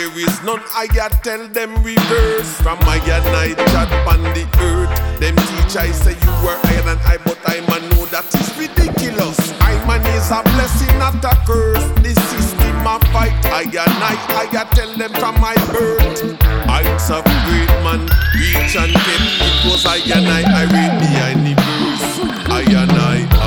there 0.00 0.18
is 0.18 0.42
none. 0.42 0.62
I 0.74 0.86
tell 1.22 1.46
them 1.48 1.70
reverse. 1.82 2.50
From 2.64 2.78
and 2.80 3.28
I, 3.36 3.52
chat 3.72 3.92
on 4.08 4.22
the 4.32 4.44
earth. 4.64 4.92
Them 5.20 5.36
teach 5.36 5.76
I 5.76 5.90
say 5.92 6.16
you 6.16 6.32
were 6.40 6.56
higher 6.64 6.82
than 6.88 6.98
I, 7.04 7.18
but 7.18 7.38
I 7.44 7.60
man 7.68 7.84
know 7.92 8.06
that 8.08 8.24
is 8.32 8.48
ridiculous. 8.56 9.36
I 9.60 9.76
man 9.84 10.00
is 10.16 10.30
a 10.32 10.40
blessing, 10.56 10.96
not 10.98 11.20
a 11.24 11.36
curse. 11.44 11.84
The 12.00 12.12
system 12.16 12.80
a 12.80 12.96
fight. 13.12 13.36
I 13.52 13.68
and 13.68 13.96
I, 14.00 14.64
tell 14.72 14.92
them 14.96 15.12
from 15.20 15.36
my 15.40 15.54
birth. 15.68 16.40
Heights 16.64 17.10
of 17.10 17.24
great 17.44 17.72
man, 17.84 18.08
reach 18.40 18.76
and 18.80 18.94
kept. 19.04 19.28
It 19.44 19.58
was 19.68 19.84
I 19.84 20.00
and 20.16 20.28
I, 20.28 20.40
I 20.48 20.64
read 20.64 20.92
behind 20.96 21.40
the 21.44 21.54
verse. 21.60 22.48
I 22.48 22.62
and 22.64 22.92
I. 22.92 23.39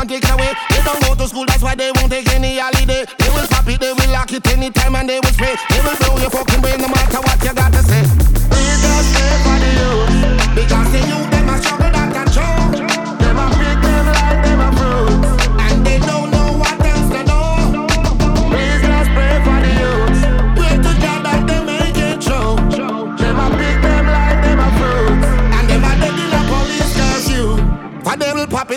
and 0.00 0.08
take 0.08 0.28
away. 0.30 0.52
They 0.70 0.82
don't 0.82 1.00
go 1.04 1.14
to 1.14 1.28
school, 1.28 1.44
that's 1.44 1.62
why 1.62 1.74
they 1.74 1.92
won't 1.92 2.10
take 2.10 2.28
any 2.32 2.58
holiday. 2.58 3.04
They 3.18 3.28
will 3.28 3.46
pop 3.48 3.68
it, 3.68 3.80
they 3.80 3.92
will 3.92 4.10
lock 4.10 4.32
it 4.32 4.46
anytime 4.48 4.96
and 4.96 5.08
they 5.08 5.20
will 5.20 5.32
spray. 5.32 5.54
They 5.68 5.80
will 5.84 5.96
blow 5.96 6.16
your 6.18 6.30
fucking 6.30 6.60
brain 6.60 6.80
no 6.80 6.88
matter 6.88 7.20
what 7.20 7.38
you 7.44 7.52
got 7.52 7.72
to 7.72 7.82
say. 7.84 8.02
Please 8.48 8.80
just 8.80 9.08
pray 9.14 9.36
for 9.44 9.56
the 9.60 9.70
youth, 9.80 10.54
because 10.56 10.88
the 10.92 11.00
youth 11.04 11.39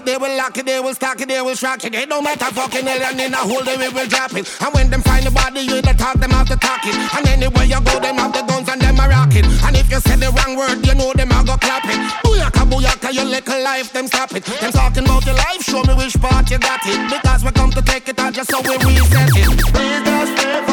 it, 0.04 0.06
they 0.06 0.18
will 0.18 0.36
lock 0.38 0.58
it, 0.58 0.66
they 0.66 0.80
will 0.80 0.94
stack 0.94 1.22
it, 1.22 1.28
they 1.28 1.42
will 1.42 1.56
shock 1.56 1.84
it. 1.84 1.94
They 1.94 2.06
don't 2.06 2.24
matter 2.24 2.46
fucking 2.46 2.88
alien 2.88 3.20
in 3.20 3.34
a 3.34 3.38
hole, 3.38 3.64
they 3.64 3.78
will 3.78 4.08
drop 4.08 4.34
it. 4.34 4.50
And 4.62 4.74
when 4.74 4.90
them 4.90 5.02
find 5.02 5.26
the 5.26 5.32
body, 5.32 5.62
you 5.62 5.82
the 5.82 5.94
talk, 5.94 6.20
them 6.20 6.32
have 6.32 6.48
to 6.48 6.58
talk 6.58 6.86
it. 6.86 6.96
And 7.16 7.28
anywhere 7.28 7.66
you 7.66 7.80
go, 7.82 8.00
them 8.00 8.18
have 8.18 8.34
the 8.34 8.44
guns 8.44 8.70
and 8.70 8.82
them 8.82 9.00
a 9.00 9.08
rock 9.08 9.36
it. 9.36 9.46
And 9.64 9.76
if 9.76 9.90
you 9.90 10.00
say 10.00 10.16
the 10.16 10.32
wrong 10.32 10.58
word, 10.58 10.86
you 10.86 10.96
know 10.96 11.14
them 11.14 11.32
a 11.32 11.44
go 11.44 11.58
clap 11.58 11.86
it. 11.86 12.00
Booyaka, 12.24 12.64
booyaka, 12.70 13.14
your 13.14 13.26
little 13.26 13.64
life, 13.64 13.92
them 13.94 14.08
stop 14.08 14.34
it. 14.34 14.46
Them 14.46 14.72
talking 14.72 15.04
about 15.04 15.26
your 15.26 15.36
life, 15.36 15.64
show 15.64 15.84
me 15.84 15.94
which 15.96 16.20
part 16.20 16.50
you 16.52 16.60
got 16.60 16.82
it. 16.86 17.00
Because 17.10 17.44
we 17.44 17.52
come 17.52 17.72
to 17.72 17.82
take 17.82 18.08
it 18.10 18.20
out 18.20 18.34
just 18.34 18.50
so 18.52 18.62
we 18.62 18.76
reset 18.78 19.30
it. 19.36 19.48
Please 19.74 20.04
just 20.04 20.36
pray 20.38 20.73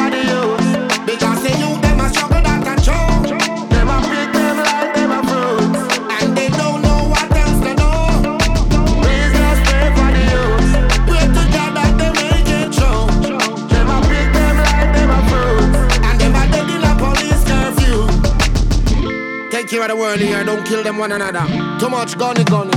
care 19.71 19.83
of 19.83 19.87
the 19.87 19.95
world 19.95 20.19
here, 20.19 20.43
don't 20.43 20.65
kill 20.65 20.83
them 20.83 20.97
one 20.97 21.13
another. 21.13 21.45
Too 21.79 21.89
much 21.89 22.17
gunny 22.17 22.43
gunny. 22.43 22.73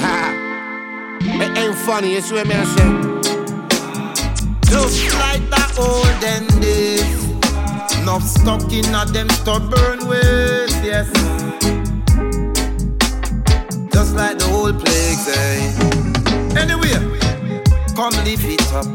Ha. 0.00 0.32
It 1.20 1.58
ain't 1.58 1.76
funny, 1.76 2.14
you 2.14 2.22
swear 2.22 2.46
me 2.46 2.54
I 2.54 2.64
say. 2.64 2.88
Just 4.70 5.12
like 5.20 5.44
the 5.50 5.64
olden 5.76 6.46
days. 6.62 7.20
Enough 8.00 8.22
stuck 8.22 8.72
in 8.72 8.86
a 8.94 9.04
them 9.04 9.28
stubborn 9.28 10.08
ways, 10.08 10.72
yes. 10.80 11.12
Just 13.92 14.14
like 14.16 14.38
the 14.38 14.48
old 14.54 14.80
plagues, 14.82 15.28
eh. 15.28 15.76
Anyway, 16.56 16.96
come 17.94 18.14
live 18.24 18.46
it 18.46 18.72
up. 18.72 18.86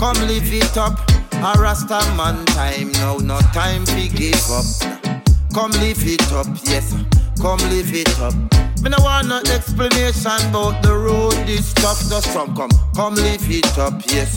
Come 0.00 0.26
live 0.26 0.54
it 0.54 0.76
up. 0.78 0.98
A 1.34 1.60
Rasta 1.60 2.00
man 2.16 2.46
time 2.46 2.92
now, 2.92 3.18
no 3.18 3.38
time 3.52 3.84
to 3.84 4.08
give 4.08 4.50
up. 4.50 5.21
Come 5.54 5.70
live 5.72 6.02
it 6.06 6.32
up, 6.32 6.46
yes. 6.64 6.94
Come 7.40 7.58
live 7.68 7.92
it 7.92 8.18
up. 8.20 8.34
Me 8.82 8.88
no 8.88 8.96
want 9.00 9.28
no 9.28 9.38
explanation 9.52 10.32
about 10.48 10.82
the 10.82 10.96
road 10.96 11.32
this 11.46 11.66
stuff 11.66 12.00
just 12.08 12.28
from 12.30 12.56
come. 12.56 12.70
Come 12.96 13.14
live 13.16 13.50
it 13.50 13.78
up, 13.78 14.00
yes. 14.06 14.36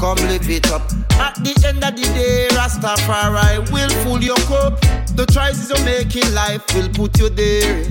Come 0.00 0.18
live 0.26 0.50
it 0.50 0.70
up. 0.72 0.82
At 1.12 1.36
the 1.36 1.54
end 1.66 1.84
of 1.84 1.94
the 1.94 2.02
day, 2.14 2.48
Rastafari 2.50 3.70
will 3.70 3.90
full 4.02 4.22
your 4.22 4.36
cup. 4.48 4.80
The 5.14 5.24
choices 5.26 5.70
you 5.70 5.84
make 5.84 6.16
in 6.16 6.34
life 6.34 6.62
will 6.74 6.88
put 6.90 7.18
you 7.20 7.28
there. 7.28 7.86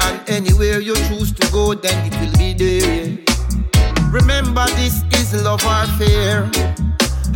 And 0.00 0.28
anywhere 0.28 0.80
you 0.80 0.94
choose 1.08 1.32
to 1.32 1.52
go, 1.52 1.74
then 1.74 2.12
it 2.12 2.14
will 2.20 2.38
be 2.38 2.54
there. 2.54 3.18
Remember, 4.12 4.66
this 4.76 5.02
is 5.14 5.42
love 5.42 5.64
or 5.66 5.86
fear. 5.98 6.44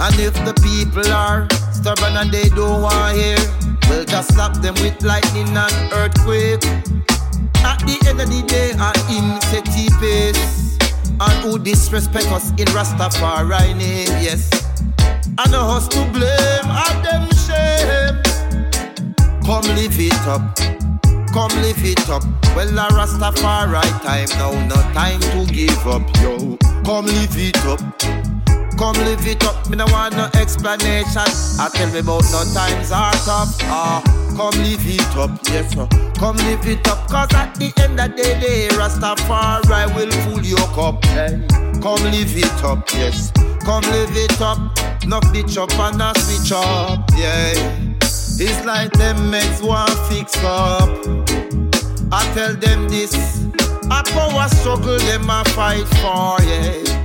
And 0.00 0.14
if 0.20 0.34
the 0.46 0.54
people 0.62 1.12
are 1.12 1.48
stubborn 1.72 2.16
and 2.16 2.30
they 2.30 2.48
don't 2.50 2.82
want 2.82 3.16
to 3.16 3.20
hear, 3.20 3.67
we'll 3.88 4.04
just 4.04 4.34
slap 4.34 4.54
them 4.62 4.74
with 4.74 5.02
lightning 5.02 5.48
and 5.48 5.92
earthquake. 5.92 6.64
At 7.64 7.80
the 7.86 7.98
end 8.08 8.20
of 8.20 8.28
the 8.28 8.42
day, 8.46 8.72
I 8.78 8.96
him 9.10 9.38
the 9.50 9.60
pace. 10.00 10.78
And 11.20 11.32
who 11.42 11.58
disrespect 11.58 12.26
us 12.26 12.50
in 12.50 12.66
Rastafari 12.68 13.76
name, 13.76 14.06
yes. 14.22 14.48
I 15.36 15.48
know 15.50 15.66
us 15.68 15.88
to 15.88 16.04
blame, 16.12 16.66
and 16.66 17.04
them 17.04 17.28
shame. 17.46 18.22
Come 19.44 19.64
live 19.74 19.98
it 19.98 20.14
up, 20.26 20.56
come 21.32 21.50
live 21.62 21.84
it 21.84 22.08
up. 22.08 22.22
Well, 22.54 22.78
a 22.78 22.88
Rastafari 22.90 23.82
time 24.02 24.28
now, 24.38 24.52
no 24.66 24.76
time 24.92 25.20
to 25.20 25.52
give 25.52 25.86
up, 25.86 26.02
yo. 26.20 26.56
Come 26.84 27.06
live 27.06 27.36
it 27.36 27.56
up. 27.66 28.37
Come 28.78 28.94
live 29.04 29.26
it 29.26 29.44
up, 29.44 29.68
me 29.68 29.76
no 29.76 29.86
want 29.86 30.14
no 30.14 30.30
explanation. 30.34 31.26
I 31.58 31.68
tell 31.74 31.90
me 31.90 31.98
about 31.98 32.22
no 32.30 32.44
times 32.54 32.92
are 32.92 33.12
tough. 33.12 33.58
Ah, 33.64 34.00
come 34.36 34.54
live 34.62 34.86
it 34.86 35.16
up, 35.16 35.30
yes 35.50 35.74
sir. 35.74 35.88
Come 36.16 36.36
live 36.36 36.64
it 36.64 36.86
up, 36.86 37.08
cause 37.08 37.34
at 37.34 37.56
the 37.56 37.72
end 37.82 37.98
of 37.98 38.16
the 38.16 38.22
day, 38.22 38.68
Rastafari 38.70 39.92
will 39.96 40.12
fool 40.22 40.44
your 40.44 40.64
cup. 40.76 41.04
Hey. 41.06 41.44
Come 41.82 42.04
live 42.12 42.36
it 42.36 42.62
up, 42.62 42.88
yes. 42.92 43.32
Come 43.64 43.82
live 43.82 44.16
it 44.16 44.40
up. 44.40 44.58
No 45.04 45.18
bitch 45.32 45.58
up 45.58 45.76
and 45.80 46.00
a 46.00 46.16
switch 46.20 46.52
up, 46.52 47.10
yeah. 47.16 47.98
It's 48.00 48.64
like 48.64 48.92
them 48.92 49.28
mates 49.28 49.60
want 49.60 49.90
fix 50.08 50.36
up. 50.44 50.88
I 52.12 52.24
tell 52.32 52.54
them 52.54 52.88
this, 52.88 53.42
a 53.90 54.04
power 54.04 54.48
struggle 54.48 54.98
them 54.98 55.28
a 55.28 55.42
fight 55.46 55.86
for, 55.98 56.40
yeah. 56.44 56.97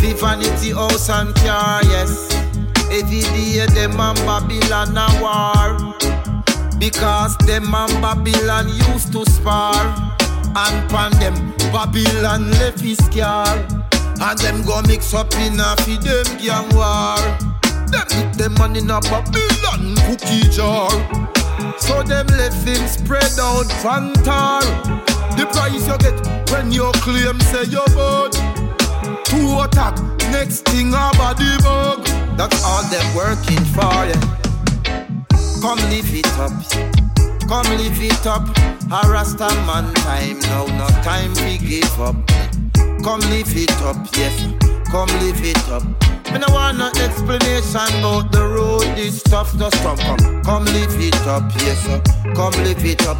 The 0.00 0.14
vanity 0.18 0.72
house 0.72 1.10
and 1.10 1.34
car, 1.36 1.82
yes. 1.84 2.32
Every 2.90 3.20
day 3.20 3.66
them 3.66 4.00
and 4.00 4.18
Babylon 4.24 4.96
a 4.96 5.06
war. 5.20 5.94
Because 6.78 7.36
them 7.44 7.74
and 7.74 7.92
Babylon 8.00 8.68
used 8.68 9.12
to 9.12 9.26
spar. 9.26 9.76
And 10.56 10.90
pan 10.90 11.12
them, 11.20 11.54
Babylon 11.70 12.50
left 12.52 12.80
his 12.80 12.98
car. 13.10 13.54
And 14.22 14.38
them 14.38 14.64
go 14.64 14.80
mix 14.88 15.12
up 15.12 15.34
in 15.34 15.60
a 15.60 15.76
fi 15.84 15.96
them 15.98 16.24
gang 16.38 16.68
war. 16.74 17.20
Them 17.92 18.06
put 18.08 18.32
them 18.38 18.54
man 18.54 18.76
in 18.76 18.90
a 18.90 19.00
Babylon 19.02 19.96
cookie 20.08 20.48
jar. 20.48 20.90
So 21.78 22.02
them 22.02 22.26
left 22.26 22.66
him 22.66 22.88
spread 22.88 23.38
out 23.38 23.68
fantar. 23.84 24.62
The 25.36 25.44
price 25.46 25.86
you 25.86 25.98
get 25.98 26.50
when 26.50 26.72
you 26.72 26.90
claim 27.04 27.38
say 27.40 27.64
you're 27.64 27.84
bad. 27.88 28.59
To 29.30 29.62
attack, 29.62 29.96
next 30.32 30.64
thing 30.66 30.88
a 30.88 31.10
body 31.16 31.56
bug. 31.62 32.04
That's 32.36 32.64
all 32.64 32.82
them 32.90 33.06
working 33.14 33.64
for, 33.74 33.86
yeah. 34.10 34.20
Come 35.60 35.78
live 35.90 36.12
it 36.12 36.26
up, 36.38 36.52
come 37.48 37.66
live 37.78 38.02
it 38.02 38.26
up. 38.26 38.48
A 38.90 39.08
Rasta 39.08 39.48
man 39.66 39.94
time 39.94 40.40
now, 40.40 40.66
no 40.76 40.88
time 41.04 41.32
to 41.34 41.58
give 41.58 42.00
up. 42.00 42.16
Come 43.04 43.20
live 43.30 43.56
it 43.56 43.70
up, 43.82 43.96
yes. 44.16 44.34
Come 44.90 45.08
live 45.20 45.44
it 45.44 45.68
up. 45.68 45.84
Me 46.32 46.38
no 46.38 46.52
want 46.52 46.78
no 46.78 46.88
explanation 47.02 48.00
about 48.00 48.32
the 48.32 48.44
road. 48.44 48.82
This 48.96 49.20
stuff 49.20 49.56
just 49.56 49.76
come, 49.82 49.96
come, 49.98 50.42
come 50.42 50.64
live 50.64 51.00
it 51.00 51.14
up, 51.28 51.44
yes 51.56 51.78
sir. 51.84 52.02
Come 52.34 52.52
live 52.64 52.84
it 52.84 53.06
up. 53.06 53.18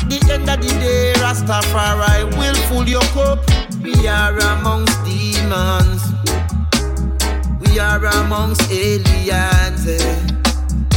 At 0.00 0.08
the 0.08 0.32
end 0.32 0.48
of 0.48 0.60
the 0.60 0.68
day, 0.80 1.12
Rastafari 1.20 2.24
will 2.38 2.54
fill 2.68 2.88
your 2.88 3.02
cup. 3.12 3.38
We 3.82 4.08
are 4.08 4.36
amongst 4.38 5.04
demons. 5.04 6.02
We 7.60 7.78
are 7.78 8.04
amongst 8.06 8.70
aliens. 8.72 9.86
Eh. 9.86 10.26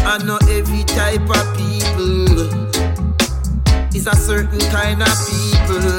I 0.05 0.17
know 0.23 0.37
every 0.49 0.83
type 0.83 1.29
of 1.29 1.45
people 1.57 2.39
is 3.93 4.07
a 4.07 4.15
certain 4.15 4.63
kind 4.71 5.01
of 5.01 5.13
people. 5.27 5.91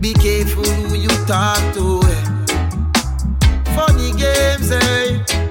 Be 0.00 0.14
careful 0.14 0.64
who 0.64 0.94
you 0.96 1.08
talk 1.26 1.58
to. 1.74 2.00
Eh. 2.04 2.22
Funny 3.74 4.12
games, 4.12 4.70
eh? 4.70 5.43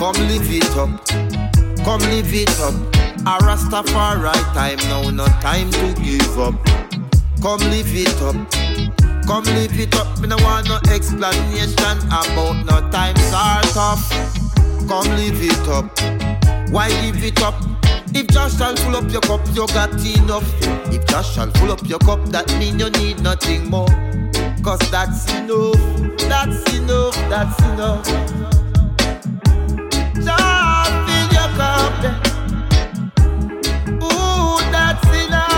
Come 0.00 0.16
live 0.28 0.50
it 0.50 0.64
up. 0.78 1.04
Come 1.84 2.00
live 2.08 2.32
it 2.32 2.48
up. 2.60 2.72
A 3.28 3.36
Rastafari 3.44 4.32
time 4.54 4.78
now, 4.88 5.10
no 5.10 5.26
time 5.42 5.70
to 5.72 5.92
give 6.02 6.38
up. 6.38 6.54
Come 7.42 7.60
live 7.68 7.94
it 7.94 8.08
up. 8.22 8.34
Come 9.26 9.44
live 9.44 9.78
it 9.78 9.94
up. 9.96 10.18
Me 10.20 10.26
no 10.26 10.36
want 10.38 10.68
no 10.68 10.80
explanation 10.90 11.98
about 12.08 12.64
no 12.64 12.80
times 12.90 13.30
are 13.34 13.60
tough. 13.74 14.08
Come 14.88 15.06
live 15.16 15.36
it 15.38 15.68
up. 15.68 15.84
Why 16.72 16.88
give 17.02 17.22
it 17.22 17.42
up? 17.42 17.56
If 18.14 18.28
Jah 18.28 18.48
shall 18.48 18.76
full 18.76 18.96
up 18.96 19.12
your 19.12 19.20
cup, 19.20 19.46
you 19.48 19.66
got 19.66 19.92
enough. 20.00 20.50
If 20.90 21.06
Jah 21.08 21.22
shall 21.22 21.50
full 21.50 21.72
up 21.72 21.86
your 21.86 21.98
cup, 21.98 22.24
that 22.30 22.48
mean 22.58 22.78
you 22.78 22.88
need 22.88 23.22
nothing 23.22 23.68
more. 23.68 23.88
Cause 24.64 24.80
that's 24.90 25.30
enough, 25.34 25.76
that's 26.20 26.74
enough, 26.74 27.14
that's 27.28 27.62
enough. 27.64 28.59
Sina. 35.12 35.49